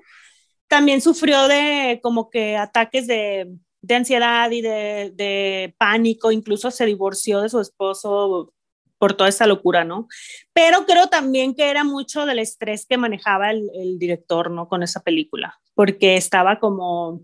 [0.67, 3.49] También sufrió de como que ataques de,
[3.89, 8.53] ansiedad y de pánico, incluso se divorció de su esposo
[8.99, 10.07] por toda esa locura, ¿no?
[10.53, 14.67] Pero creo también que era mucho del estrés que manejaba el, director, ¿no?
[14.67, 17.21] Con esa película, porque estaba como,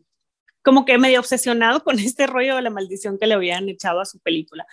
[0.64, 4.06] como que medio obsesionado con este rollo de la maldición que le habían echado a
[4.06, 4.66] su película.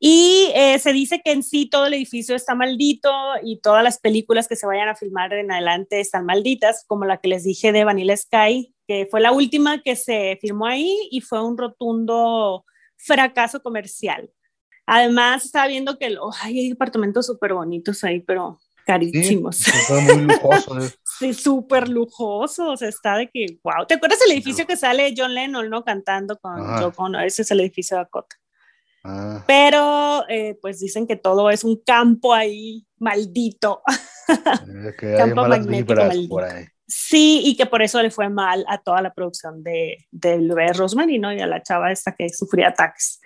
[0.00, 3.10] Y eh, se dice que en sí todo el edificio está maldito
[3.42, 7.18] y todas las películas que se vayan a filmar en adelante están malditas, como la
[7.18, 11.20] que les dije de Vanilla Sky, que fue la última que se filmó ahí y
[11.22, 12.66] fue un rotundo
[12.96, 14.30] fracaso comercial.
[14.86, 19.56] Además, estaba viendo que hay apartamentos súper bonitos ahí, pero carísimos.
[19.56, 20.80] Sí, muy lujoso.
[20.80, 20.90] ¿eh?
[21.18, 22.70] sí, súper lujoso.
[22.70, 23.86] O sea, está de que, wow.
[23.86, 25.84] ¿Te acuerdas el edificio que sale John Lennon, no?
[25.84, 28.36] Cantando con John Ese es el edificio de Dakota.
[29.04, 29.44] Ah.
[29.46, 33.82] Pero, eh, pues dicen que todo es un campo ahí maldito.
[34.26, 36.36] Eh, campo magnético maldito.
[36.86, 40.72] Sí, y que por eso le fue mal a toda la producción de, de, de
[40.72, 41.32] Rosemary, ¿no?
[41.32, 43.20] Y a la chava esta que sufría ataques.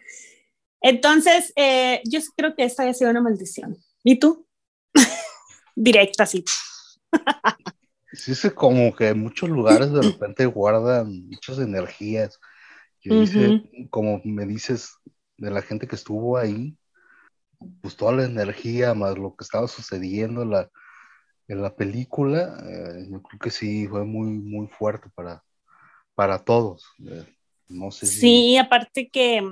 [0.81, 3.77] Entonces, eh, yo creo que esta ha sido una maldición.
[4.05, 4.47] ¿Y tú?
[5.75, 6.45] Directa, sí.
[8.13, 12.39] sí, es como que en muchos lugares de repente guardan muchas energías.
[13.01, 13.15] Yo
[13.91, 14.91] como me dices,
[15.37, 16.77] de la gente que estuvo ahí,
[17.81, 20.71] pues toda la energía más lo que estaba sucediendo en la,
[21.49, 25.43] en la película, eh, yo creo que sí fue muy, muy fuerte para,
[26.15, 26.85] para todos.
[27.09, 27.25] Eh,
[27.69, 29.43] no sé sí, aparte que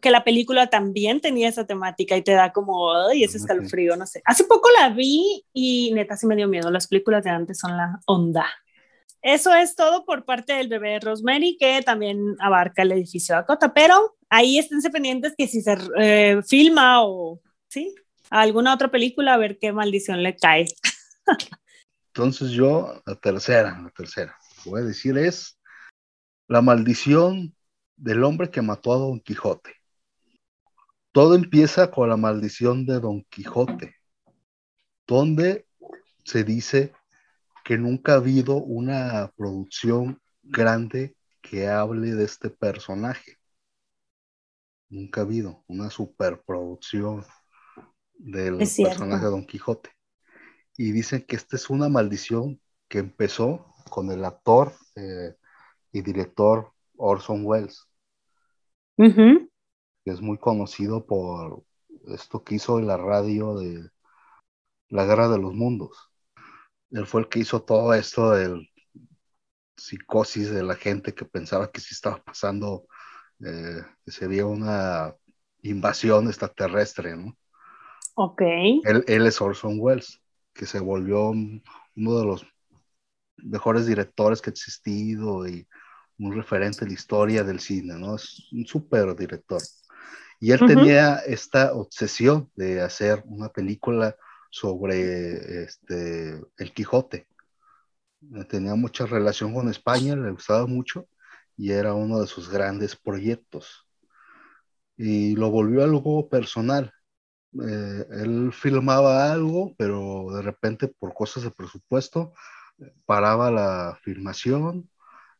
[0.00, 4.06] que la película también tenía esa temática y te da como, ay, ese escalofrío, no
[4.06, 4.22] sé.
[4.24, 6.70] Hace poco la vi y neta sí me dio miedo.
[6.70, 8.46] Las películas de antes son la onda.
[9.20, 14.16] Eso es todo por parte del bebé Rosemary, que también abarca el edificio Dakota, pero
[14.28, 17.94] ahí esténse pendientes que si se eh, filma o, ¿sí?
[18.30, 20.66] alguna otra película, a ver qué maldición le cae.
[22.08, 25.58] Entonces yo, la tercera, la tercera, voy a decir es
[26.48, 27.54] la maldición
[27.96, 29.81] del hombre que mató a Don Quijote.
[31.12, 33.94] Todo empieza con la maldición de Don Quijote,
[35.06, 35.66] donde
[36.24, 36.94] se dice
[37.64, 43.36] que nunca ha habido una producción grande que hable de este personaje.
[44.88, 47.26] Nunca ha habido una superproducción
[48.14, 49.90] del personaje de Don Quijote.
[50.78, 52.58] Y dicen que esta es una maldición
[52.88, 55.36] que empezó con el actor eh,
[55.92, 57.86] y director Orson Welles
[60.04, 61.62] que es muy conocido por
[62.08, 63.88] esto que hizo en la radio de
[64.88, 66.10] la Guerra de los Mundos.
[66.90, 68.68] Él fue el que hizo todo esto del
[69.76, 72.86] psicosis de la gente que pensaba que sí estaba pasando,
[73.44, 75.14] eh, que sería una
[75.62, 77.36] invasión extraterrestre, ¿no?
[78.14, 78.42] Ok.
[78.84, 80.20] Él, él es Orson Welles,
[80.52, 81.62] que se volvió uno
[81.94, 82.46] de los
[83.36, 85.66] mejores directores que ha existido y
[86.18, 88.16] un referente en la historia del cine, ¿no?
[88.16, 89.60] Es un súper director
[90.42, 94.16] Y él tenía esta obsesión de hacer una película
[94.50, 97.28] sobre este, el Quijote.
[98.48, 101.06] Tenía mucha relación con España, le gustaba mucho
[101.56, 103.86] y era uno de sus grandes proyectos.
[104.96, 106.92] Y lo volvió algo personal.
[107.64, 112.32] Eh, él filmaba algo, pero de repente por cosas de presupuesto
[113.06, 114.90] paraba la filmación,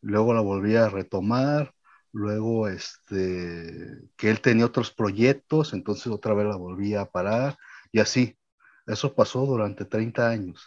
[0.00, 1.74] luego la volvía a retomar,
[2.12, 7.58] luego este, que él tenía otros proyectos, entonces otra vez la volvía a parar
[7.92, 8.38] y así.
[8.86, 10.66] Eso pasó durante 30 años.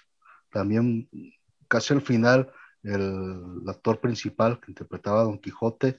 [0.51, 1.09] También
[1.67, 2.51] casi al final
[2.83, 5.97] el, actor principal que interpretaba a Don Quijote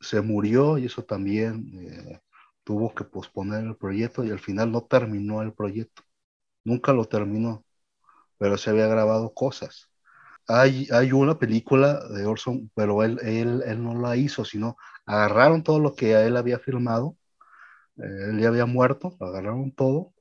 [0.00, 2.20] se murió y eso también eh,
[2.64, 6.02] tuvo que posponer el proyecto y al final no terminó el proyecto.
[6.64, 7.64] Nunca lo terminó,
[8.38, 9.93] pero se había grabado cosas
[10.46, 14.76] hay, una película de Orson, pero él, él, él, no la hizo, sino
[15.06, 17.16] agarraron todo lo que a él había filmado,
[17.96, 20.12] eh, él ya había muerto, agarraron todo,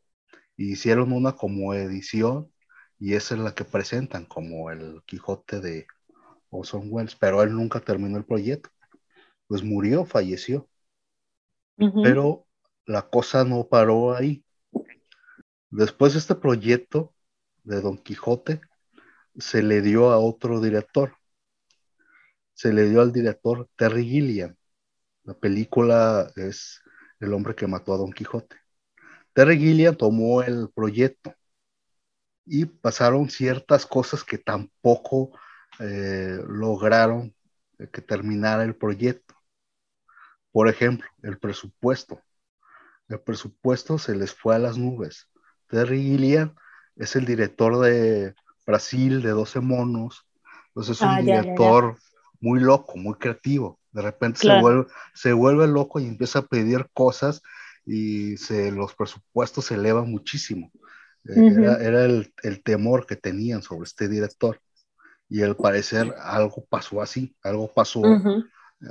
[0.57, 2.51] y hicieron una como edición,
[2.99, 5.87] y esa es la que presentan como el Quijote de
[6.49, 8.69] Orson Welles, pero él nunca terminó el proyecto,
[9.47, 10.69] pues murió, falleció.
[11.75, 12.45] Pero
[12.85, 14.45] la cosa no paró ahí.
[15.69, 17.13] Después de este proyecto
[17.63, 18.61] de Don Quijote,
[19.37, 21.15] se le dio a otro director.
[22.53, 24.55] Se le dio al director Terry Gilliam.
[25.23, 26.81] La película es
[27.19, 28.55] El hombre que mató a Don Quijote.
[29.33, 31.33] Terry Gilliam tomó el proyecto
[32.45, 35.31] y pasaron ciertas cosas que tampoco
[35.79, 37.33] eh, lograron
[37.91, 39.35] que terminara el proyecto.
[40.51, 42.21] Por ejemplo, el presupuesto.
[43.07, 45.29] El presupuesto se les fue a las nubes.
[45.67, 46.55] Terry Gilliam
[46.95, 50.27] es el director de Brasil de 12 monos.
[50.67, 51.97] Entonces es un ah, director
[52.39, 53.79] muy loco, muy creativo.
[53.91, 57.41] De repente se, vuelve, se vuelve loco y empieza a pedir cosas
[57.85, 60.71] y se, los presupuestos se elevan muchísimo.
[61.25, 62.33] Eh, era, el,
[62.63, 64.59] temor que tenían sobre este director.
[65.29, 68.87] Y al parecer algo pasó así, algo pasó eh,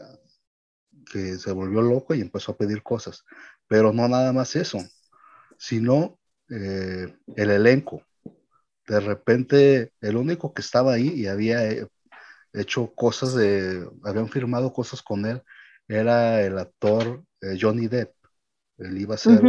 [1.11, 3.25] que se volvió loco y empezó a pedir cosas.
[3.67, 4.79] Pero no nada más eso,
[5.59, 6.19] sino
[6.49, 8.03] eh, el elenco
[8.87, 11.87] de repente el único que estaba ahí y había eh,
[12.53, 15.43] hecho cosas de, habían firmado cosas con él,
[15.89, 18.15] era el actor eh, Johnny Depp.
[18.79, 19.43] Él iba a ser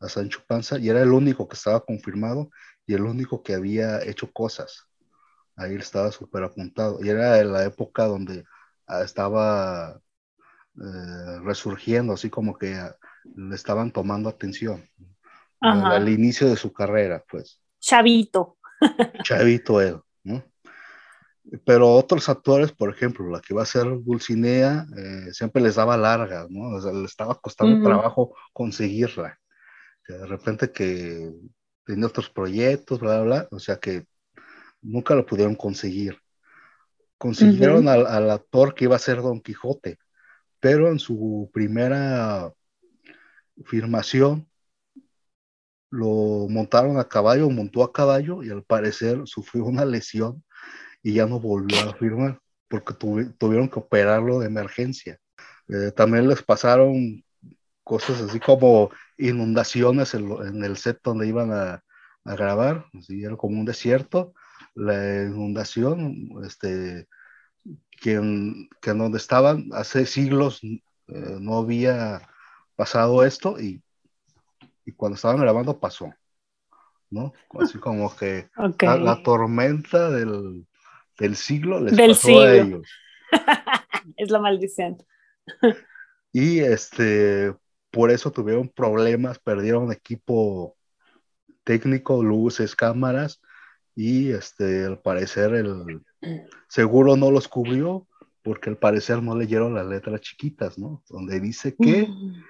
[0.00, 2.50] a Sancho Panza y era el único que estaba confirmado
[2.86, 4.86] y el único que había hecho cosas.
[5.56, 6.98] Ahí estaba súper apuntado.
[7.02, 8.44] Y era en la época donde
[8.86, 10.00] ah, estaba
[10.76, 12.96] eh, resurgiendo, así como que ah,
[13.36, 14.88] le estaban tomando atención.
[15.60, 17.60] Al inicio de su carrera, pues.
[17.78, 18.56] Chavito.
[19.22, 20.44] Chavito él, ¿no?
[21.64, 25.96] Pero otros actores, por ejemplo, la que va a ser Dulcinea, eh, siempre les daba
[25.96, 26.76] largas, ¿no?
[26.76, 29.38] O sea, le estaba costando trabajo conseguirla.
[30.06, 31.32] de repente que
[31.84, 34.06] tenía otros proyectos, bla, bla, bla, o sea que
[34.80, 36.18] nunca lo pudieron conseguir.
[37.18, 39.98] Consiguieron al, al, actor que iba a ser Don Quijote,
[40.58, 42.52] pero en su primera
[43.64, 44.49] filmación
[45.90, 50.44] lo montaron a caballo, montó a caballo y al parecer sufrió una lesión
[51.02, 55.18] y ya no volvió a firmar porque tuvieron que operarlo de emergencia.
[55.68, 57.24] Eh, también les pasaron
[57.82, 61.82] cosas así como inundaciones en, el set donde iban a,
[62.24, 64.34] grabar, así era como un desierto.
[64.74, 67.08] La inundación, este,
[68.00, 68.20] que
[68.80, 72.22] que donde estaban hace siglos eh, no había
[72.76, 73.82] pasado esto y
[74.90, 76.12] y cuando estaban grabando pasó,
[77.10, 77.32] ¿no?
[77.58, 80.66] Así como que la, tormenta del,
[81.18, 82.88] del, siglo les pasó a ellos.
[84.16, 84.98] es la maldición.
[86.32, 87.54] y este,
[87.90, 90.76] por eso tuvieron problemas, perdieron equipo
[91.64, 93.40] técnico, luces, cámaras,
[93.94, 96.02] y este, al parecer el
[96.68, 98.06] seguro no los cubrió
[98.42, 101.02] porque al parecer no leyeron las letras chiquitas, ¿no?
[101.08, 102.42] Donde dice que mm.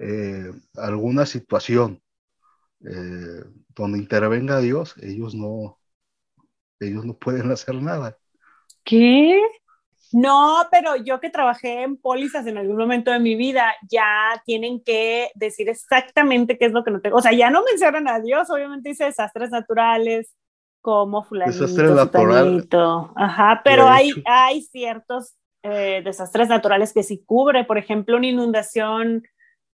[0.00, 2.00] Eh, alguna situación
[2.84, 3.42] eh,
[3.74, 5.78] donde intervenga Dios, ellos no,
[6.78, 8.16] ellos no pueden hacer nada.
[8.84, 9.40] ¿Qué?
[10.12, 14.82] No, pero yo que trabajé en pólizas en algún momento de mi vida, ya tienen
[14.82, 17.16] que decir exactamente qué es lo que no tengo.
[17.16, 20.34] O sea, ya no mencionan a Dios, obviamente dice desastres naturales,
[20.80, 22.68] como fulanito, Desastres naturales.
[23.16, 25.34] Ajá, pero hay, hay ciertos
[25.64, 29.24] eh, desastres naturales que sí cubre, por ejemplo, una inundación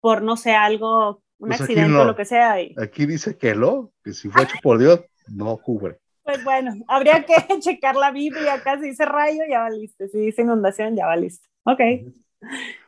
[0.02, 2.56] por, no sé, algo, un pues accidente o lo que sea.
[2.78, 6.00] Aquí dice que no, que si fue hecho por Dios, no cubre.
[6.24, 10.42] Pues bueno, habría que checar la Biblia acá, si dice rayo, ya valiste, si dice
[10.44, 11.48] inundación, ya valiste.
[11.64, 11.80] Ok,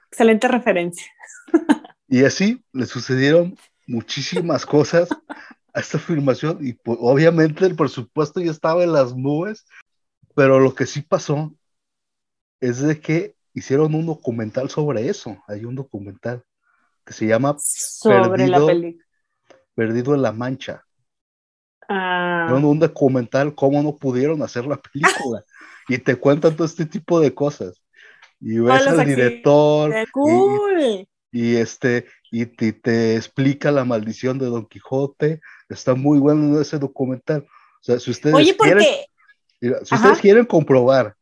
[0.07, 1.07] excelente referencia.
[2.07, 3.57] Y así le sucedieron
[3.88, 5.09] muchísimas cosas
[5.74, 9.66] a esta filmación y pues, obviamente el presupuesto ya estaba en las nubes,
[10.36, 11.55] pero lo que sí pasó
[12.59, 15.41] es de que hicieron un documental sobre eso.
[15.47, 16.43] Hay un documental
[17.05, 19.05] que se llama sobre Perdido, la película.
[19.75, 20.83] Perdido en la Mancha.
[21.89, 22.47] Ah.
[22.51, 25.43] Un documental cómo no pudieron hacer la película.
[25.87, 27.81] y te cuentan todo este tipo de cosas.
[28.39, 29.93] Y ves al director.
[30.11, 31.07] Cool.
[31.31, 35.41] Y, este, y te, explica la maldición de Don Quijote.
[35.69, 37.45] Está muy bueno ese documental.
[37.45, 38.85] O sea, si ustedes Oye, quieren,
[39.59, 41.15] si ustedes quieren comprobar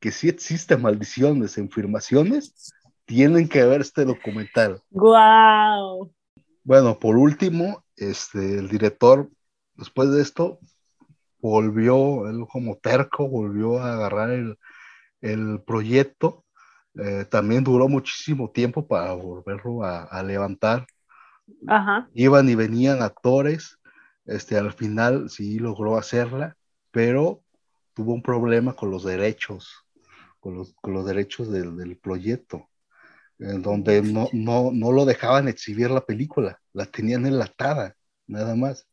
[0.00, 2.72] que sí existen maldiciones en firmaciones,
[3.04, 4.80] tienen que ver este documental.
[4.90, 6.12] Wow.
[6.62, 9.28] Bueno, por último, este, el director,
[9.74, 10.58] después de esto,
[11.38, 14.58] volvió, él como terco, volvió a agarrar el,
[15.20, 16.44] el proyecto.
[16.96, 20.86] Eh, también duró muchísimo tiempo para volverlo a, a levantar.
[21.66, 22.08] Ajá.
[22.14, 23.78] Iban y venían actores.
[24.24, 26.56] Este, al final sí logró hacerla,
[26.90, 27.42] pero
[27.92, 29.84] tuvo un problema con los derechos,
[30.40, 32.70] con los, con los derechos del, del proyecto
[33.38, 38.86] en donde no, no, no lo dejaban exhibir la película, la tenían enlatada, nada más.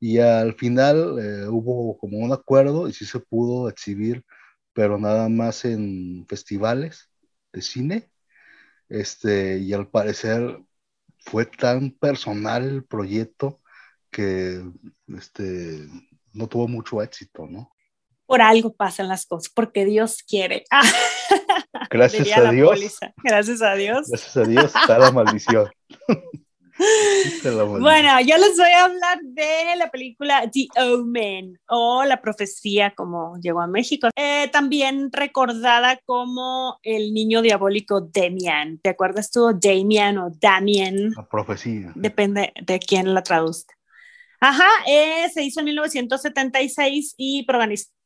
[0.00, 4.24] Y al final eh, hubo como un acuerdo y sí se pudo exhibir,
[4.72, 7.10] pero nada más en festivales
[7.52, 8.10] de cine.
[8.88, 10.58] Este, y al parecer
[11.18, 13.60] fue tan personal el proyecto
[14.10, 14.64] que
[15.08, 15.86] este,
[16.32, 17.70] no tuvo mucho éxito, ¿no?
[18.26, 20.64] Por algo pasan las cosas, porque Dios quiere.
[21.90, 22.98] Gracias a Dios.
[23.24, 24.08] Gracias a Dios.
[24.08, 25.68] Gracias a Dios está la maldición.
[27.80, 33.36] bueno, yo les voy a hablar de la película The Omen o La Profecía, como
[33.40, 34.08] llegó a México.
[34.16, 38.78] Eh, también recordada como El Niño Diabólico Damian.
[38.78, 39.52] ¿Te acuerdas tú?
[39.60, 41.10] Damian o Damien.
[41.16, 41.92] La Profecía.
[41.96, 43.74] Depende de quién la traduzca.
[44.40, 47.44] Ajá, eh, se hizo en 1976 y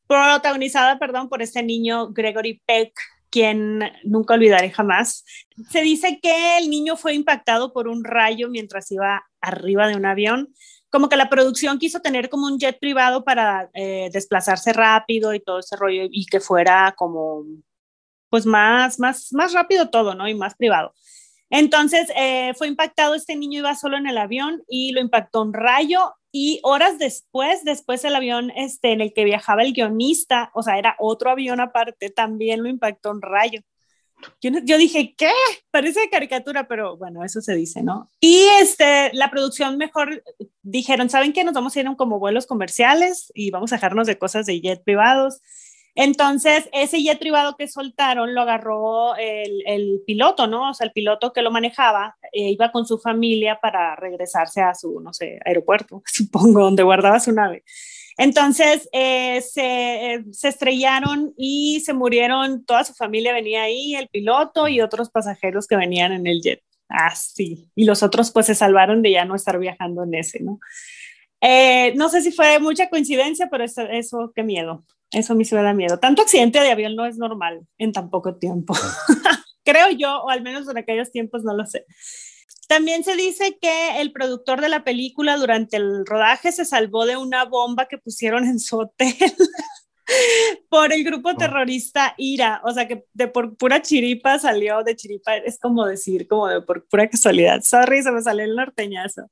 [0.07, 2.91] protagonizada perdón, por este niño Gregory Peck,
[3.35, 5.25] quien nunca olvidaré jamás.
[5.69, 10.05] Se dice que el niño fue impactado por un rayo mientras iba arriba de un
[10.05, 10.53] avión,
[10.89, 15.41] como que la producción quiso tener como un jet privado para eh, desplazarse rápido y
[15.41, 17.43] todo ese rollo y que fuera como
[18.29, 20.29] pues más, más, más rápido todo, ¿no?
[20.29, 20.93] Y más privado.
[21.49, 25.51] Entonces eh, fue impactado, este niño iba solo en el avión y lo impactó un
[25.51, 30.63] rayo y horas después, después el avión este, en el que viajaba el guionista, o
[30.63, 33.61] sea, era otro avión aparte, también lo impactó un rayo.
[34.41, 35.31] Yo, dije, ¿qué?
[35.71, 38.11] Parece caricatura, pero bueno, eso se dice, ¿no?
[38.19, 40.23] Y este, la producción mejor
[40.61, 41.45] dijeron, ¿saben qué?
[41.45, 44.83] Nos vamos a ir como vuelos comerciales y vamos a dejarnos de cosas de jet
[44.83, 45.39] privados.
[45.95, 50.71] Entonces, ese jet privado que soltaron lo agarró el, piloto, ¿no?
[50.71, 54.75] O sea, el piloto que lo manejaba eh, iba con su familia para regresarse a
[54.75, 57.63] su, no sé, aeropuerto, supongo, donde guardaba su nave.
[58.17, 64.81] Entonces, eh, se, estrellaron y se murieron, toda su familia venía ahí, el piloto y
[64.81, 66.61] otros pasajeros que venían en el jet.
[66.87, 67.71] Así.
[67.73, 70.59] y los otros pues se salvaron de ya no estar viajando en ese, ¿no?
[71.41, 74.85] Eh, no sé si fue mucha coincidencia, pero eso, eso qué miedo.
[75.11, 75.99] Eso a mí se me da miedo.
[75.99, 78.73] Tanto accidente de avión no es normal en tan poco tiempo.
[79.63, 81.85] Creo yo, o al menos en aquellos tiempos no lo sé.
[82.67, 87.17] También se dice que el productor de la película durante el rodaje se salvó de
[87.17, 89.15] una bomba que pusieron en su hotel.
[90.69, 95.37] por el grupo terrorista IRA, o sea que de por pura chiripa salió de chiripa,
[95.37, 99.23] es como decir, como de por pura casualidad, sorry, se me salió el norteñazo.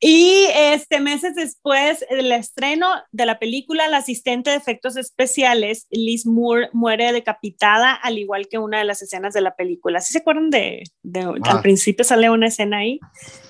[0.00, 6.26] Y este, meses después del estreno de la película, la asistente de efectos especiales, Liz
[6.26, 10.00] Moore, muere decapitada, al igual que una de las escenas de la película.
[10.00, 11.62] ¿Sí se acuerdan de, de al ah.
[11.62, 13.00] principio sale una escena ahí?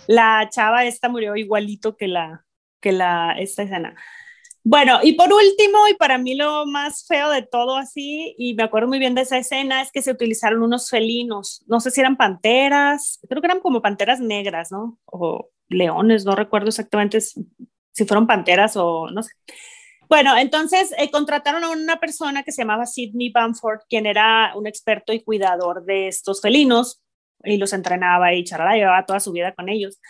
[0.07, 2.45] La chava esta murió igualito que la,
[2.81, 3.95] que la, esta escena.
[4.67, 8.63] Bueno, y por último, y para mí lo más feo de todo así, y me
[8.63, 12.01] acuerdo muy bien de esa escena, es que se utilizaron unos felinos, no sé si
[12.01, 14.99] eran panteras, creo que eran como panteras negras, ¿no?
[15.05, 19.33] O leones, no recuerdo exactamente si fueron panteras o no sé.
[20.09, 24.67] Bueno, entonces eh, contrataron a una persona que se llamaba Sidney Bamford, quien era un
[24.67, 27.03] experto y cuidador de estos felinos,
[27.43, 30.01] y los entrenaba y charlaba, llevaba toda su vida con ellos.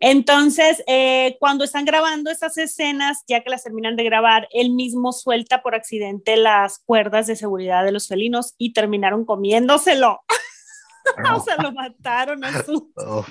[0.00, 5.12] Entonces, eh, cuando están grabando estas escenas, ya que las terminan de grabar, él mismo
[5.12, 10.20] suelta por accidente las cuerdas de seguridad de los felinos y terminaron comiéndoselo.
[11.34, 13.26] o sea, lo mataron a su, oh,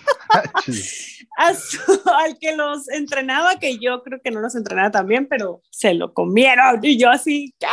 [1.37, 5.61] a su, al que los entrenaba, que yo creo que no los entrenaba también, pero
[5.71, 6.79] se lo comieron.
[6.83, 7.67] Y yo así, ¿qué?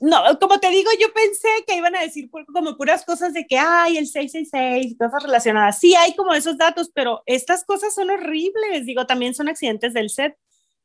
[0.00, 3.58] No, como te digo, yo pensé que iban a decir como puras cosas de que
[3.58, 5.78] hay el 666, cosas relacionadas.
[5.78, 8.86] Sí, hay como esos datos, pero estas cosas son horribles.
[8.86, 10.36] Digo, también son accidentes del set.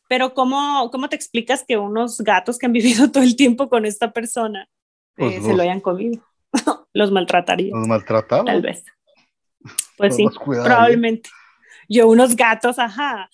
[0.07, 3.85] Pero ¿cómo, cómo te explicas que unos gatos que han vivido todo el tiempo con
[3.85, 4.67] esta persona
[5.15, 6.23] pues eh, se lo hayan comido?
[6.93, 7.75] los maltrataría.
[7.75, 8.45] Los maltrataban.
[8.45, 8.83] Tal vez.
[9.97, 11.29] Pues sí, probablemente.
[11.87, 13.29] Yo unos gatos, ajá.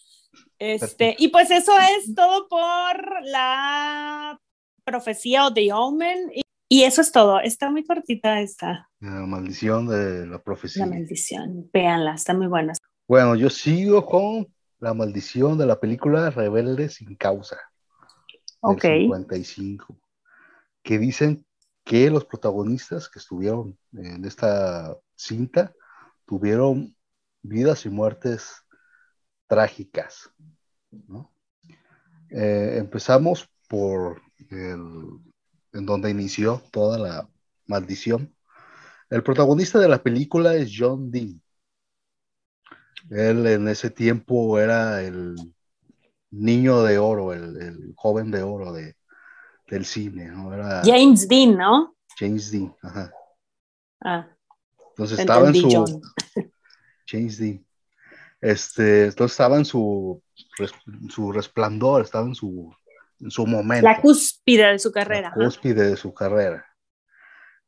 [0.59, 4.37] Este, y pues eso es todo por la
[4.87, 6.31] profecía o The Omen.
[6.69, 7.39] Y, eso es todo.
[7.39, 8.89] Está muy cortita esta.
[8.99, 10.85] La maldición de la profecía.
[10.85, 11.69] La maldición.
[11.71, 12.73] Véanla, está muy buena.
[13.07, 14.47] Bueno, yo sigo con
[14.79, 17.57] la maldición de la película Rebelde sin causa.
[18.61, 18.81] Ok.
[18.81, 19.97] 55.
[20.81, 21.45] Que dicen
[21.83, 25.73] que los protagonistas que estuvieron en esta cinta
[26.25, 26.95] tuvieron
[27.41, 28.63] vidas y muertes
[29.47, 30.29] trágicas.
[32.29, 35.19] Eh, empezamos por el,
[35.73, 37.29] en donde inició toda la
[37.65, 38.33] maldición.
[39.09, 41.41] El protagonista de la película es John Dean.
[43.09, 45.35] Él en ese tiempo era el
[46.29, 48.95] niño de oro, el, joven de oro de,
[49.67, 50.29] del cine,
[50.83, 51.95] James Dean, ¿no?
[52.19, 53.13] James Dean, ajá.
[54.01, 54.27] Ah.
[54.89, 56.01] Entonces estaba en su...
[57.07, 57.65] James Dean.
[58.41, 60.21] Este, entonces estaba en su,
[61.09, 62.75] su resplandor, estaba en su,
[63.19, 63.85] en su momento.
[63.85, 65.33] La cúspide de su carrera.
[65.35, 66.65] La cúspide de su carrera.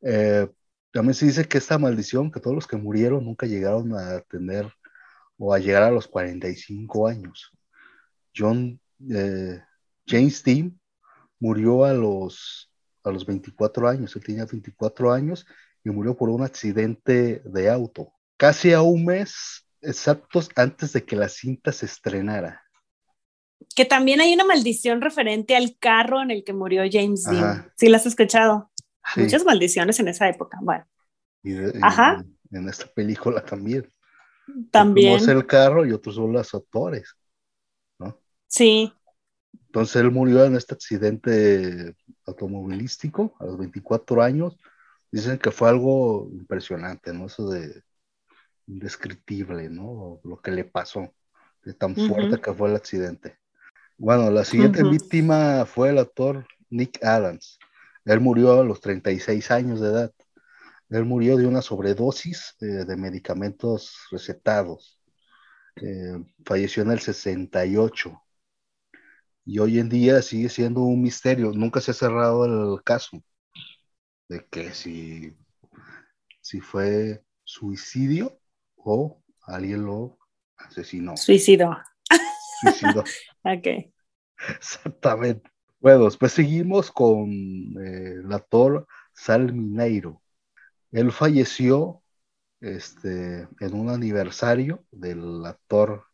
[0.01, 0.47] Eh,
[0.91, 4.71] también se dice que esta maldición, que todos los que murieron nunca llegaron a tener
[5.37, 7.51] o a llegar a los 45 años.
[8.35, 8.79] John
[9.11, 9.61] eh,
[10.07, 10.79] James Dean
[11.39, 12.71] murió a los,
[13.03, 15.45] a los 24 años, él tenía 24 años
[15.83, 21.15] y murió por un accidente de auto, casi a un mes exactos antes de que
[21.15, 22.61] la cinta se estrenara.
[23.79, 27.71] Que también hay una maldición referente al carro en el que murió James Dean.
[27.77, 28.69] ¿Sí la has escuchado?
[29.15, 30.59] Muchas maldiciones en esa época.
[30.61, 30.85] Bueno.
[31.43, 32.25] Y Ajá.
[32.51, 33.89] En, esta película también.
[34.69, 35.13] También.
[35.13, 37.15] Uno es el carro y otros son los actores.
[37.99, 38.19] ¿no?
[38.47, 38.91] Sí.
[39.67, 44.57] Entonces él murió en este accidente automovilístico a los 24 años.
[45.09, 47.27] Dicen que fue algo impresionante, ¿no?
[47.27, 47.81] Eso de
[48.67, 50.19] indescriptible, ¿no?
[50.25, 51.13] Lo que le pasó,
[51.63, 53.38] de tan fuerte que fue el accidente.
[53.99, 57.59] Bueno, la siguiente víctima fue el actor Nick Adams.
[58.05, 60.13] Él murió a los 36 años de edad.
[60.89, 65.01] Él murió de una sobredosis eh, de medicamentos recetados.
[65.75, 68.23] Eh, falleció en el 68.
[69.43, 71.51] Y hoy en día sigue siendo un misterio.
[71.51, 73.21] Nunca se ha cerrado el caso
[74.29, 75.35] de que si,
[76.39, 78.39] si fue suicidio
[78.77, 80.17] o alguien lo
[80.55, 81.17] asesinó.
[81.17, 81.77] Suicidó.
[82.61, 83.03] Suicidó.
[83.43, 83.91] ok.
[84.55, 85.49] Exactamente.
[85.79, 90.21] Bueno, después seguimos con eh, el actor Sal Mineiro.
[90.91, 92.01] Él falleció
[92.59, 96.05] este, en un aniversario del actor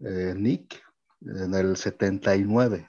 [0.00, 0.82] eh, Nick
[1.20, 2.86] en el 79.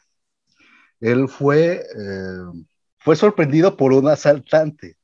[1.02, 2.66] Él fue, eh,
[3.00, 4.98] fue sorprendido por un asaltante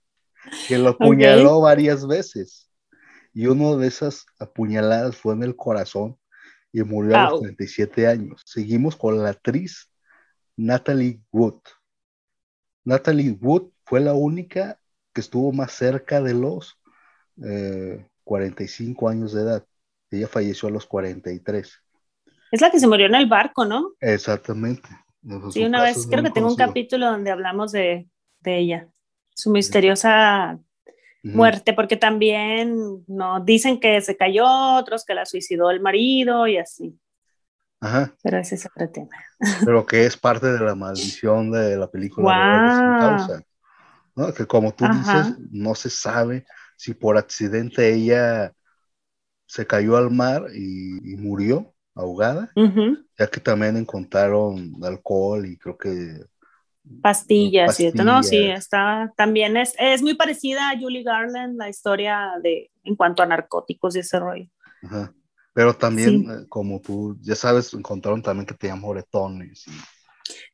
[0.68, 2.70] que lo apuñaló varias veces
[3.34, 6.18] y uno de esas apuñaladas fue en el corazón
[6.72, 8.42] y murió a los 37 años.
[8.46, 9.90] Seguimos con la actriz
[10.56, 11.62] Natalie Wood.
[12.84, 14.80] Natalie Wood fue la única
[15.14, 16.80] que estuvo más cerca de los
[18.24, 19.66] 45 eh, años de edad.
[20.10, 21.84] Ella falleció a los 43.
[22.52, 23.94] Es la que se murió en el barco, ¿no?
[24.00, 24.90] Exactamente.
[25.52, 28.08] Sí, una vez creo que tengo un capítulo donde hablamos de,
[28.40, 28.90] de ella.
[29.36, 30.60] Su misteriosa
[31.24, 36.58] muerte, porque también no dicen que se cayó, otros que la suicidó el marido y
[36.58, 36.98] así.
[37.80, 38.14] Ajá.
[38.24, 39.10] Pero ese es otro tema.
[39.66, 43.18] Pero que es parte de la maldición de la película.
[43.18, 43.44] Wow.
[44.16, 44.34] ¿no?
[44.34, 46.46] Que como tú dices, no se sabe
[46.76, 48.54] si por accidente ella
[49.46, 56.26] se cayó al mar y, murió ahogada, ya que también encontraron alcohol y creo que
[57.02, 58.04] pastillas, ¿cierto?
[58.04, 62.96] No, sí, está, también es, es muy parecida a Julie Garland, la historia de, en
[62.96, 64.48] cuanto a narcóticos y ese rollo.
[65.54, 69.66] Pero también, eh, como tú ya sabes, encontraron también que tenían moretones.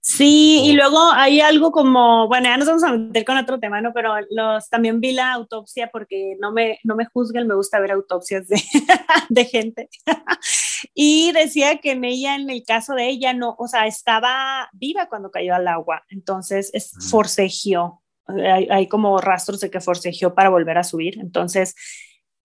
[0.01, 3.81] Sí, y luego hay algo como, bueno, ya nos vamos a meter con otro tema,
[3.81, 3.91] ¿no?
[3.93, 7.91] Pero los, también vi la autopsia porque no me, no me juzguen, me gusta ver
[7.91, 8.61] autopsias de,
[9.29, 9.89] de gente.
[10.93, 15.07] y decía que en ella, en el caso de ella, no, o sea, estaba viva
[15.07, 18.01] cuando cayó al agua, entonces es, forcejeó.
[18.27, 21.75] Hay, hay como rastros de que forcejeó para volver a subir, entonces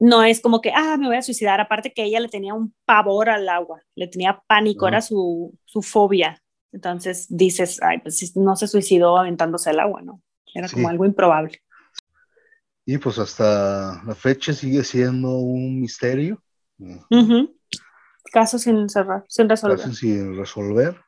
[0.02, 2.74] no es como que, ah, me voy a suicidar, aparte que ella le tenía un
[2.84, 6.41] pavor al agua, le tenía pánico, era su, su, fobia.
[6.72, 10.22] Entonces dices, ay, pues no se suicidó aventándose al agua, ¿no?
[10.54, 11.62] Era como algo improbable.
[12.84, 16.42] Y pues hasta la fecha sigue siendo un misterio.
[18.32, 19.78] Caso sin cerrar, sin resolver.
[19.78, 21.00] Caso sin resolver.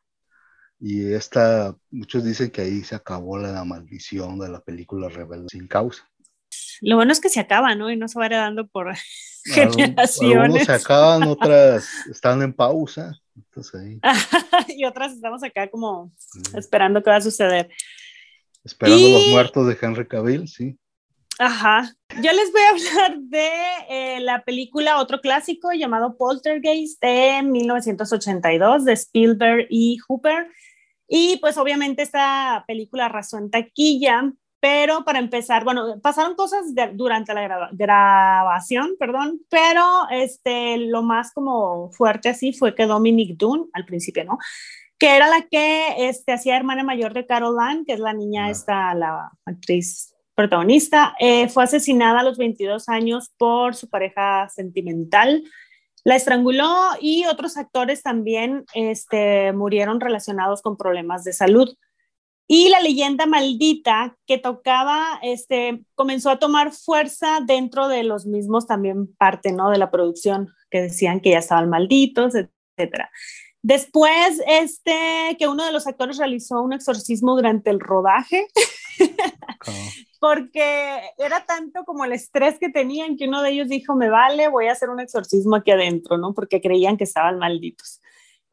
[0.79, 5.67] Y esta, muchos dicen que ahí se acabó la, maldición de la película Rebelde sin
[5.67, 6.09] causa.
[6.81, 7.91] Lo bueno es que se acaba, ¿no?
[7.91, 8.95] Y no se va heredando por
[9.45, 10.43] generaciones.
[10.43, 13.12] Algunos se acaban, otras están en pausa.
[14.68, 16.12] y otras estamos acá como
[16.55, 17.68] esperando qué va a suceder.
[18.64, 20.79] Esperando los muertos de Henry Cavill, sí.
[21.39, 21.93] Ajá.
[22.22, 22.68] Yo les voy a
[23.01, 23.51] hablar de
[23.89, 30.49] eh, la película, otro clásico llamado Poltergeist de 1982 de Spielberg y Hooper.
[31.09, 34.33] Y pues obviamente esta película arrasó en taquilla,
[34.65, 36.62] pero para empezar, bueno, pasaron cosas
[36.95, 43.69] durante la grabación, perdón, pero este, lo más como fuerte así fue que Dominic Dunn,
[43.75, 44.39] al principio, ¿no?
[44.97, 48.49] Que era la que este, hacía hermana mayor de Carol Ann, que es la niña
[48.49, 55.45] esta, la actriz protagonista, eh, fue asesinada a los 22 años por su pareja sentimental.
[56.05, 61.69] La estranguló y otros actores también este, murieron relacionados con problemas de salud.
[62.47, 68.67] Y la leyenda maldita que tocaba, este, comenzó a tomar fuerza dentro de los mismos
[68.67, 69.71] también parte, ¿no?
[69.71, 73.11] De la producción, que decían que ya estaban malditos, etcétera.
[73.63, 78.47] Después, este, que uno de los actores realizó un exorcismo durante el rodaje,
[80.21, 84.49] porque era tanto como el estrés que tenían que uno de ellos dijo, me vale,
[84.49, 86.35] voy a hacer un exorcismo aquí adentro, ¿no?
[86.35, 88.03] Porque creían que estaban malditos.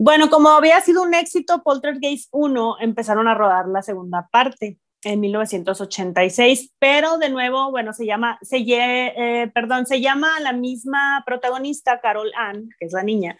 [0.03, 5.19] Bueno, como había sido un éxito Poltergeist 1, empezaron a rodar la segunda parte en
[5.19, 12.31] 1986, pero de nuevo, bueno, se llama, eh, perdón, se llama la misma protagonista, Carol
[12.35, 13.37] Ann, que es la niña,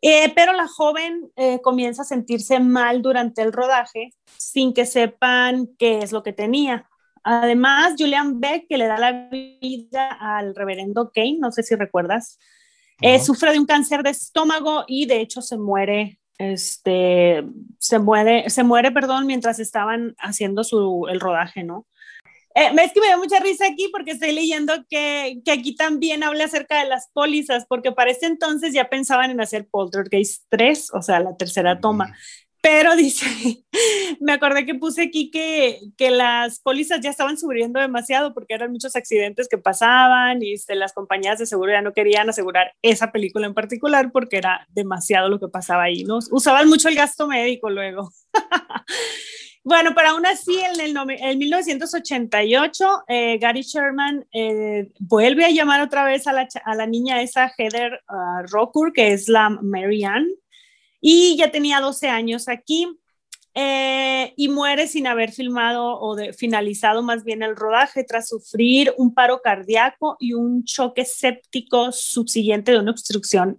[0.00, 5.68] eh, pero la joven eh, comienza a sentirse mal durante el rodaje sin que sepan
[5.78, 6.88] qué es lo que tenía.
[7.22, 12.38] Además, Julian Beck, que le da la vida al reverendo Kane, no sé si recuerdas,
[13.02, 17.44] eh, sufre de un cáncer de estómago y de hecho se muere, este,
[17.78, 21.86] se muere, se muere, perdón, mientras estaban haciendo su, el rodaje, ¿no?
[22.54, 26.22] Eh, es que me da mucha risa aquí porque estoy leyendo que, que, aquí también
[26.22, 30.90] habla acerca de las pólizas, porque para ese entonces ya pensaban en hacer Poltergeist 3,
[30.92, 32.14] o sea, la tercera toma.
[32.62, 33.26] Pero dice,
[34.20, 38.70] me acordé que puse aquí que, que, las pólizas ya estaban subiendo demasiado porque eran
[38.70, 43.12] muchos accidentes que pasaban y este, las compañías de seguro ya no querían asegurar esa
[43.12, 46.04] película en particular porque era demasiado lo que pasaba ahí.
[46.30, 48.10] Usaban mucho el gasto médico luego.
[49.64, 56.04] Bueno, pero aún así, en el, 1988, eh, Gary Sherman eh, vuelve a llamar otra
[56.04, 60.26] vez a la, a la niña esa Heather uh, que es la Mary Ann,
[61.02, 62.86] y ya tenía 12 años aquí.
[63.54, 69.12] Eh, y muere sin haber filmado o finalizado más bien el rodaje tras sufrir un
[69.12, 73.54] paro cardíaco y un choque séptico subsiguiente de una obstrucción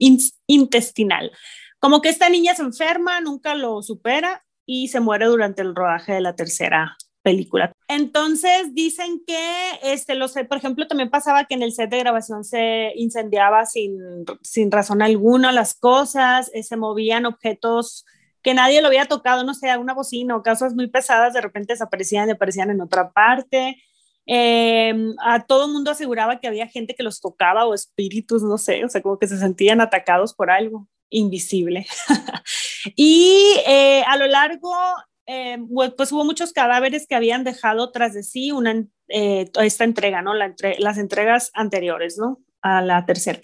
[0.47, 1.31] intestinal.
[1.77, 6.13] Como que esta niña se enferma, nunca lo supera y se muere durante el rodaje
[6.13, 7.71] de la tercera película.
[7.87, 12.43] Entonces dicen que, este, los, por ejemplo, también pasaba que en el set de grabación
[12.43, 13.97] se incendiaba sin,
[14.41, 18.05] sin razón alguna las cosas, eh, se movían objetos
[18.43, 21.73] que nadie lo había tocado, no sé, una bocina o cosas muy pesadas, de repente
[21.73, 23.77] desaparecían y aparecían en otra parte.
[24.25, 28.83] Em, a todo mundo aseguraba que había gente que los tocaba o espíritus, no sé,
[28.85, 31.85] o sea, como que se sentían atacados por algo invisible.
[32.95, 34.73] y eh, a lo largo,
[35.25, 35.57] eh,
[35.95, 40.33] pues hubo muchos cadáveres que habían dejado tras de sí una, eh, esta entrega, ¿no?
[40.33, 42.39] las entregas anteriores, ¿no?
[42.61, 43.41] A la tercera.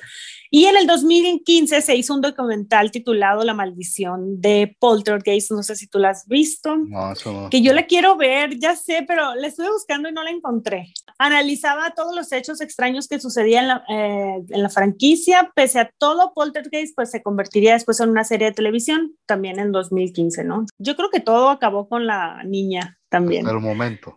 [0.51, 5.75] Y en el 2015 se hizo un documental titulado La maldición de Poltergeist, no sé
[5.75, 7.49] si tú la has visto, no, no.
[7.49, 10.91] que yo la quiero ver, ya sé, pero la estuve buscando y no la encontré.
[11.19, 15.91] Analizaba todos los hechos extraños que sucedían en la, eh, en la franquicia, pese a
[15.97, 20.65] todo Poltergeist, pues se convertiría después en una serie de televisión, también en 2015, ¿no?
[20.77, 23.45] Yo creo que todo acabó con la niña también.
[23.45, 24.15] Hasta el momento.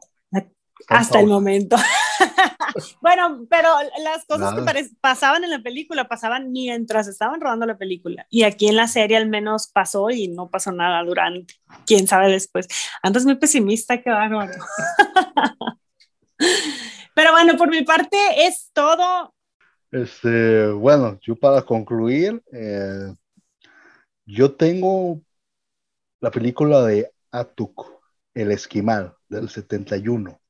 [0.88, 1.76] Hasta el momento.
[3.00, 3.68] bueno, pero
[4.03, 8.26] las cosas que pasaban en la película pasaban mientras estaban rodando la película.
[8.30, 11.55] Y aquí en la serie al menos pasó y no pasó nada durante.
[11.86, 12.68] Quién sabe después.
[13.03, 14.53] Andas muy pesimista, qué bárbaro.
[17.15, 19.35] pero bueno, por mi parte es todo.
[19.91, 23.15] Este, bueno, yo para concluir, eh,
[24.25, 25.21] yo tengo
[26.21, 28.01] la película de Atuk,
[28.33, 30.41] El Esquimal, del 71.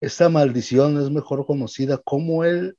[0.00, 2.78] Esta maldición es mejor conocida como el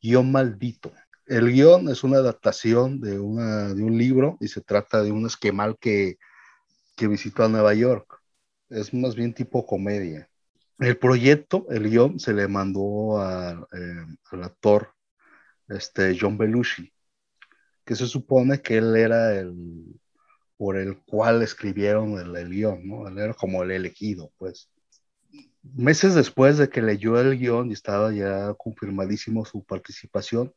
[0.00, 0.92] guion maldito.
[1.26, 5.26] El guion es una adaptación de, una, de un libro y se trata de un
[5.26, 6.16] esquemal que,
[6.96, 8.22] que visitó a Nueva York.
[8.70, 10.30] Es más bien tipo comedia.
[10.78, 13.20] El proyecto, el guion, se le mandó
[13.72, 14.94] eh, al actor
[15.68, 16.92] este, John Belushi,
[17.84, 19.54] que se supone que él era el
[20.58, 23.08] por el cual escribieron el, el guion, ¿no?
[23.08, 24.70] Él era como el elegido, pues.
[25.62, 30.52] Meses después de que leyó el guion y estaba ya confirmadísimo su participación,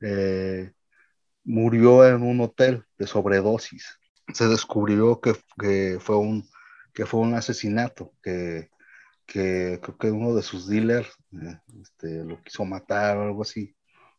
[0.00, 0.72] eh,
[1.44, 3.98] murió en un hotel de sobredosis.
[4.32, 6.48] Se descubrió que, que, fue, un,
[6.94, 8.70] que fue un asesinato, que
[9.32, 13.74] que creo que uno de sus dealers eh, este, lo quiso matar o algo así.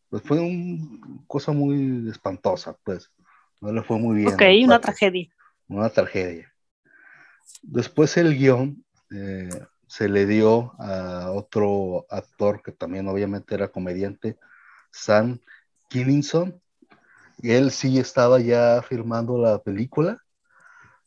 [0.08, 3.12] Pues fue una cosa muy espantosa, pues.
[3.60, 4.34] No le fue muy bien.
[4.34, 5.28] Ok, una tragedia.
[5.68, 6.52] Una tragedia.
[7.62, 9.48] Después el guion eh,
[9.86, 14.36] se le dio a otro actor que también obviamente era comediante,
[14.90, 15.38] Sam
[15.88, 16.60] Kinninson.
[17.38, 20.20] Y él sí estaba ya filmando la película.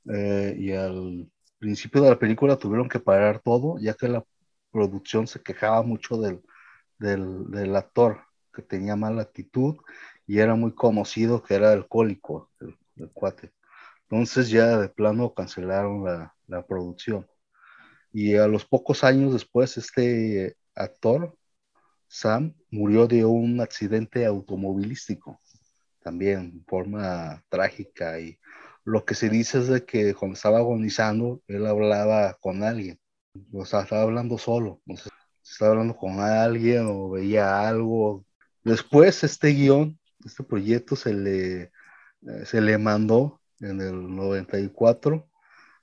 [0.10, 1.30] Eh, y al
[1.60, 4.24] principio de la película tuvieron que parar todo, ya que la
[4.72, 6.41] producción se quejaba mucho del,
[6.99, 8.22] del, actor,
[8.53, 9.78] que tenía mala actitud
[10.26, 13.53] y era muy conocido que era alcohólico, el, el cuate.
[14.10, 17.28] Entonces ya de plano cancelaron la, la, producción.
[18.14, 21.38] Y a los pocos años después, este actor,
[22.08, 25.41] Sam, murió de un accidente automovilístico,
[26.01, 28.39] también en forma trágica y
[28.88, 32.98] lo que se dice es de que cuando estaba agonizando, él hablaba con alguien,
[33.52, 35.10] o sea, estaba hablando solo, sé,
[35.44, 38.26] estaba hablando con alguien o veía algo.
[38.64, 41.72] Después este guion, este proyecto se le, eh,
[42.46, 45.30] se le mandó en el 94,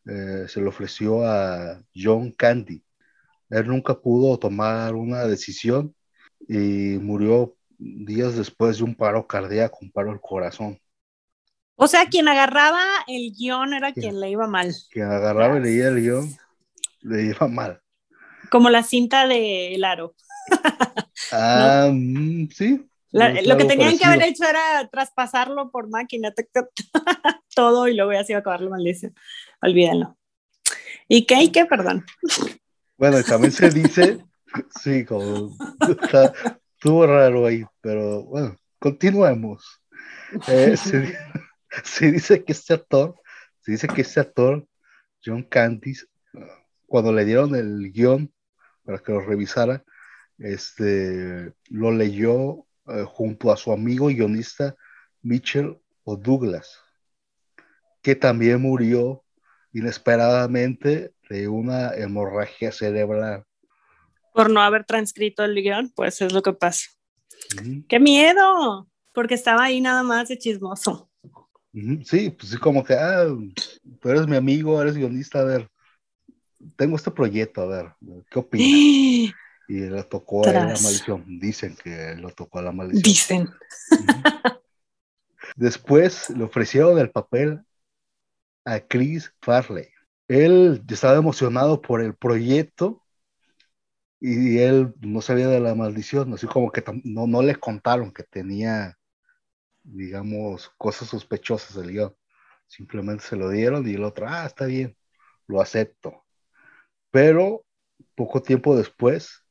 [0.07, 2.83] eh, se le ofreció a John Candy.
[3.51, 5.95] Él nunca pudo tomar una decisión
[6.49, 10.79] y murió días después de un paro cardíaco, un paro al corazón.
[11.77, 14.75] O sea, quien agarraba el guion era quien le iba mal.
[14.91, 16.37] Quien agarraba y leía el guion
[17.03, 17.81] le iba mal.
[18.51, 20.15] Como la cinta de Laro.
[21.33, 22.87] ah, mm, sí.
[23.11, 26.33] lo que tenían que haber hecho era traspasarlo por máquina,
[27.55, 29.15] todo, y luego ya se iba a acabar la maldición.
[29.61, 30.17] Olvídenlo.
[31.09, 31.43] ¿Y qué?
[31.43, 31.67] ¿Y qué?
[31.67, 32.05] Perdón.
[32.97, 34.19] Bueno, también se dice,
[34.83, 35.57] sí, como
[36.77, 39.81] estuvo raro ahí, pero bueno, continuemos.
[40.49, 41.17] Eh, se,
[41.85, 43.21] se dice que este actor,
[43.61, 44.67] se dice que este actor,
[45.25, 46.07] John Candice,
[46.87, 48.33] cuando le dieron el guion
[48.85, 49.85] para que lo revisara,
[50.39, 54.77] este, lo leyó eh, junto a su amigo guionista
[55.23, 56.81] Mitchell o Douglas,
[58.03, 59.25] que también murió
[59.73, 63.45] inesperadamente de una hemorragia cerebral.
[64.33, 66.91] Por no haber transcrito el guion, pues es lo que pasa.
[67.89, 68.89] ¡Qué miedo!
[69.13, 71.09] Porque estaba ahí nada más de chismoso.
[72.05, 73.27] Sí, pues sí, como que, ah,
[74.01, 75.69] tú eres mi amigo, eres guionista, a ver,
[76.77, 77.93] tengo este proyecto, a ver,
[78.31, 78.69] ¿qué opinas?
[79.69, 83.03] y le tocó a la maldición, dicen que lo tocó a la maldición.
[83.03, 83.49] Dicen.
[85.57, 87.61] Después le ofrecieron el papel
[88.65, 89.89] a Chris Farley.
[90.29, 93.03] Él estaba emocionado por el proyecto
[94.21, 98.23] y él no sabía de la maldición, así como que no, no le contaron que
[98.23, 98.97] tenía
[99.85, 102.17] digamos, cosas sospechosas del guion.
[102.67, 104.97] Simplemente se lo dieron y el otro, ah, está bien,
[105.47, 106.25] lo acepto.
[107.11, 107.65] Pero
[108.17, 109.45] poco tiempo después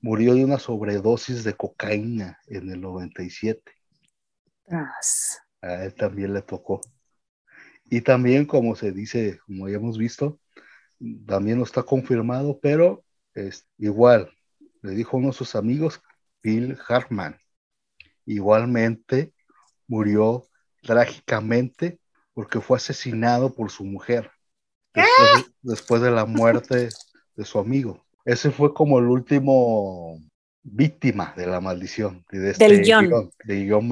[0.00, 3.72] murió de una sobredosis de cocaína en el 97.
[5.60, 6.80] A él también le tocó.
[7.84, 10.40] Y también, como se dice, como ya hemos visto,
[11.26, 13.04] también no está confirmado, pero
[13.34, 14.32] es igual,
[14.82, 16.00] le dijo uno de sus amigos,
[16.42, 17.38] Bill Hartman.
[18.24, 19.32] Igualmente,
[19.86, 20.46] murió
[20.82, 21.98] trágicamente
[22.34, 24.30] porque fue asesinado por su mujer
[25.62, 26.88] después de, la muerte
[27.34, 28.04] de su amigo.
[28.24, 30.20] Ese fue como el último
[30.62, 32.24] víctima de la maldición.
[32.30, 33.30] De este Del guion.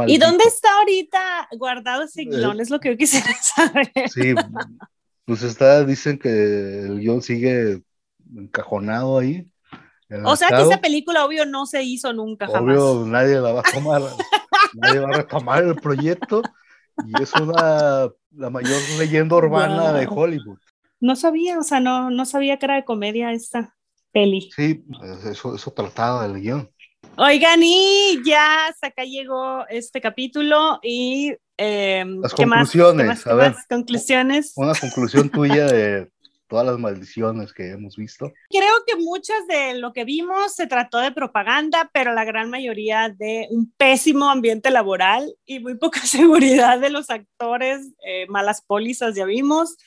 [0.07, 2.59] ¿Y dónde está ahorita guardado ese guion?
[2.59, 3.91] Eh, es lo que yo quisiera saber.
[4.12, 4.34] Sí,
[5.24, 7.82] pues está, dicen que el guion sigue
[8.36, 9.47] encajonado ahí.
[10.24, 13.72] O sea que esa película, obvio, no se hizo nunca obvio, nadie la va a
[13.72, 14.03] tomar.
[14.75, 16.43] nadie va a retomar el proyecto
[17.07, 20.59] y es una la mayor leyenda urbana de Hollywood.
[21.01, 23.75] No sabía, o sea, no, no sabía que era de comedia esta
[24.12, 24.51] peli.
[24.55, 24.85] Sí,
[25.25, 26.71] eso, eso trataba del guion.
[27.16, 33.35] Oigan, y ya hasta acá llegó este capítulo y eh, Las ¿qué conclusiones, más, ¿qué
[33.35, 34.53] más, conclusiones.
[34.57, 36.11] Una conclusión tuya de
[36.51, 38.33] todas las maldiciones que hemos visto.
[38.51, 43.09] Creo que muchas de lo que vimos se trató de propaganda, pero la gran mayoría
[43.09, 49.15] de un pésimo ambiente laboral y muy poca seguridad de los actores, eh, malas pólizas
[49.15, 49.79] ya vimos.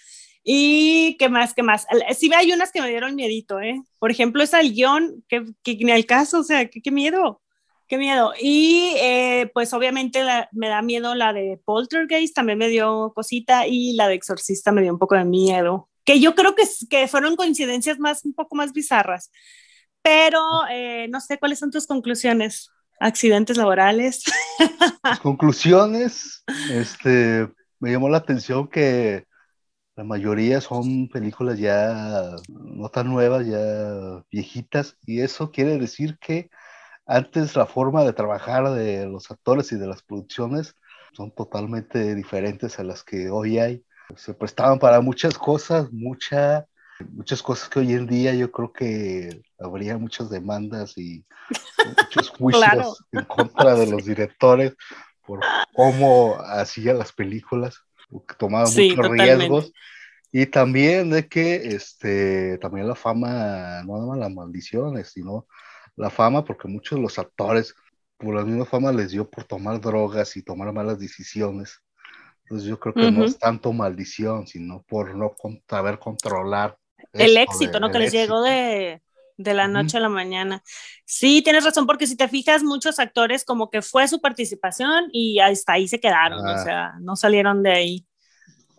[0.45, 1.85] Y qué más, qué más.
[2.17, 3.81] Sí, hay unas que me dieron miedito, ¿eh?
[3.99, 7.41] Por ejemplo, esa el guion, que, que ni al caso, o sea, qué miedo.
[7.87, 8.33] Qué miedo.
[8.41, 13.93] Y eh, pues obviamente me da miedo la de Poltergeist, también me dio cosita, y
[13.93, 17.35] la de Exorcista me dio un poco de miedo, que yo creo que, que fueron
[17.35, 19.31] coincidencias más, un poco más bizarras.
[20.01, 22.69] Pero eh, no sé cuáles son tus conclusiones.
[22.99, 24.23] Accidentes laborales.
[25.21, 27.49] Conclusiones, este,
[27.79, 29.25] me llamó la atención que
[29.95, 36.49] la mayoría son películas ya no tan nuevas, ya viejitas, y eso quiere decir que
[37.05, 40.75] antes la forma de trabajar de los actores y de las producciones
[41.11, 43.83] son totalmente diferentes a las que hoy hay.
[44.15, 46.65] Se prestaban para muchas cosas, mucha,
[47.11, 51.25] muchas cosas que hoy en día yo creo que habría muchas demandas y
[51.85, 54.75] muchos juicios en contra de los directores
[55.25, 55.39] por
[55.73, 57.81] cómo hacían las películas,
[58.37, 59.73] tomaban muchos riesgos.
[60.31, 65.45] Y también de que este, también la fama, no nada más las maldiciones, sino
[65.95, 67.75] la fama, porque muchos de los actores,
[68.17, 71.81] por la misma fama, les dio por tomar drogas y tomar malas decisiones.
[72.43, 75.35] Entonces yo creo que no es tanto maldición, sino por no
[75.67, 76.77] saber controlar.
[77.13, 77.91] El éxito, ¿no?
[77.91, 79.01] Que les llegó de,
[79.37, 80.63] de la noche a la mañana.
[81.05, 85.39] Sí, tienes razón, porque si te fijas, muchos actores como que fue su participación y
[85.39, 86.63] hasta ahí se quedaron, o ah.
[86.63, 88.07] sea, no salieron de ahí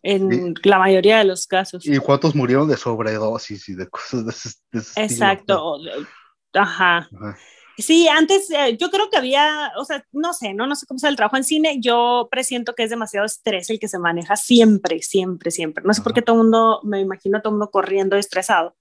[0.03, 1.87] en la mayoría de los casos.
[1.87, 5.79] ¿Y cuántos murieron de sobredosis y de cosas de ese, Exacto.
[6.53, 7.09] Ajá.
[7.77, 10.99] Sí, antes eh, yo creo que había, o sea, no sé, no, no sé cómo
[10.99, 14.37] es el trabajo en cine, yo presiento que es demasiado estrés el que se maneja
[14.37, 15.85] siempre, siempre, siempre.
[15.85, 18.77] No sé por qué todo el mundo, me imagino todo el mundo corriendo estresado.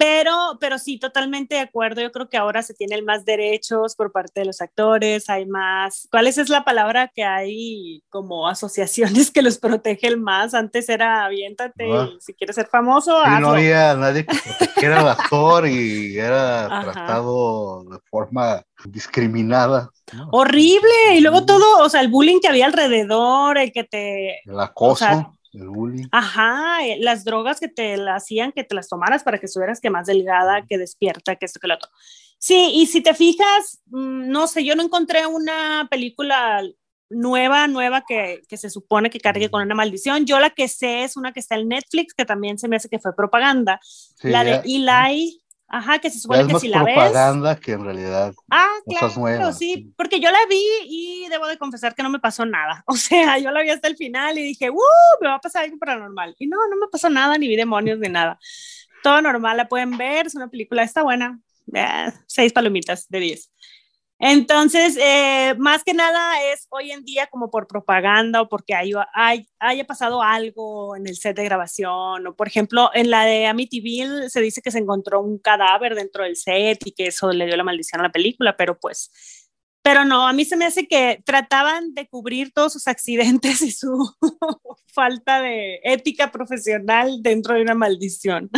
[0.00, 2.00] Pero, pero sí, totalmente de acuerdo.
[2.00, 6.08] Yo creo que ahora se tienen más derechos por parte de los actores, hay más.
[6.10, 10.54] ¿Cuál es, la palabra que hay como asociaciones que los protegen más?
[10.54, 11.86] Antes era aviéntate
[12.18, 13.12] si quieres ser famoso.
[13.40, 19.90] no había nadie que protegiera al actor y era tratado de forma discriminada.
[20.30, 21.14] Horrible.
[21.14, 24.40] Y luego todo, o sea, el bullying que había alrededor, el que te.
[24.48, 25.36] El acoso.
[25.52, 26.06] El bullying.
[26.12, 29.80] Ajá, eh, las drogas que te la hacían que te las tomaras para que estuvieras
[29.80, 31.90] que más delgada, que despierta, que esto, que lo otro.
[32.38, 36.62] Sí, y si te fijas, mm, no sé, yo no encontré una película
[37.10, 40.24] nueva, nueva que, que, se supone que cargue con una maldición.
[40.24, 42.88] Yo la que sé es una que está en Netflix, que también se me hace
[42.88, 43.80] que fue propaganda.
[44.22, 45.39] la de Eli,
[45.72, 46.94] Ajá, que se supone que si la ves.
[46.94, 48.34] propaganda que en realidad.
[48.50, 52.44] Ah, claro, sí, porque yo la vi y debo de confesar que no me pasó
[52.44, 52.82] nada.
[52.90, 54.76] O sea, yo la vi hasta el final y dije, ¡uh!
[55.20, 56.34] Me va a pasar algo paranormal.
[56.40, 58.38] Y no, no me pasó nada, ni vi demonios, ni nada.
[59.04, 61.40] Todo normal, la pueden ver, es una película, está buena.
[61.72, 63.52] Eh, seis palomitas de diez.
[64.22, 68.92] Entonces, eh, más que nada es hoy en día como por propaganda o porque hay,
[69.58, 74.28] haya pasado algo en el set de grabación o por ejemplo en la de Amityville
[74.28, 77.56] se dice que se encontró un cadáver dentro del set y que eso le dio
[77.56, 79.10] la maldición a la película, pero pues,
[79.82, 83.70] pero no, a mí se me hace que trataban de cubrir todos sus accidentes y
[83.72, 84.14] su
[84.94, 88.50] falta de ética profesional dentro de una maldición.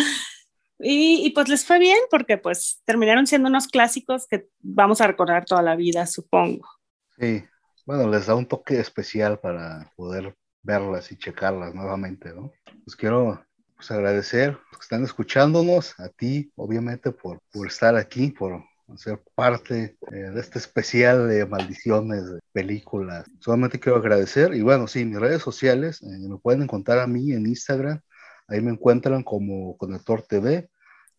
[0.85, 5.45] Y, pues les fue bien porque pues terminaron siendo unos clásicos que vamos a recordar
[5.45, 6.68] toda la vida, supongo.
[7.16, 7.45] Sí,
[7.87, 12.53] bueno, les da un toque especial para poder verlas y checarlas nuevamente, ¿no?
[12.85, 13.45] Pues quiero
[13.76, 18.64] pues, agradecer a los que están escuchándonos, a ti, obviamente, por, por estar aquí, por
[18.97, 23.24] ser parte eh, de este especial de maldiciones de películas.
[23.41, 27.33] Solamente quiero agradecer y bueno, sí, mis redes sociales eh, me pueden encontrar a mí
[27.33, 28.01] en Instagram,
[28.49, 30.68] ahí me encuentran como Conector TV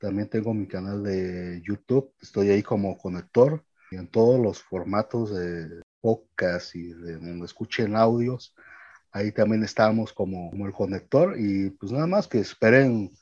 [0.03, 5.81] también tengo mi canal de YouTube, estoy ahí como conector en todos los formatos de
[6.01, 8.53] podcast y de donde escuchen audios.
[9.13, 13.13] Ahí también estamos como, como el conector y pues nada más que esperen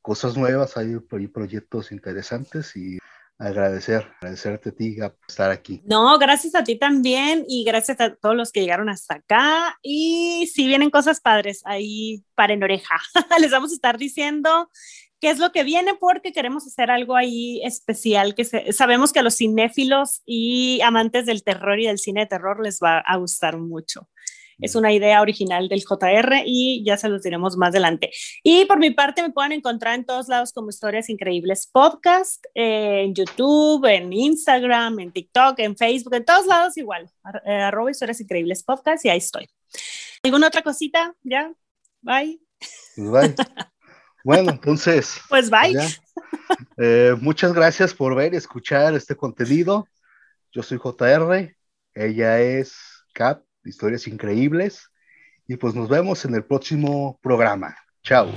[0.00, 2.98] cosas nuevas, hay, hay proyectos interesantes y
[3.36, 5.82] agradecer, agradecerte a ti por estar aquí.
[5.84, 9.76] No, gracias a ti también y gracias a todos los que llegaron hasta acá.
[9.82, 13.00] Y si vienen cosas padres, ahí paren oreja.
[13.40, 14.70] Les vamos a estar diciendo
[15.22, 19.22] qué es lo que viene, porque queremos hacer algo ahí especial, que sabemos que a
[19.22, 23.56] los cinéfilos y amantes del terror y del cine de terror les va a gustar
[23.56, 24.08] mucho.
[24.58, 28.10] Es una idea original del JR y ya se los diremos más adelante.
[28.42, 33.14] Y por mi parte me pueden encontrar en todos lados como Historias Increíbles Podcast, en
[33.14, 37.08] YouTube, en Instagram, en TikTok, en Facebook, en todos lados igual.
[37.46, 39.48] Eh, arroba Historias Increíbles Podcast y ahí estoy.
[40.24, 41.14] ¿Alguna otra cosita?
[41.22, 41.52] ¿Ya?
[42.00, 42.40] Bye.
[42.96, 43.36] Bye.
[44.24, 45.20] Bueno, entonces.
[45.28, 45.76] Pues bye.
[46.76, 49.88] Eh, muchas gracias por ver y escuchar este contenido.
[50.52, 51.56] Yo soy JR,
[51.94, 52.74] ella es
[53.14, 54.90] Cap, Historias Increíbles,
[55.46, 57.76] y pues nos vemos en el próximo programa.
[58.02, 58.30] Chao.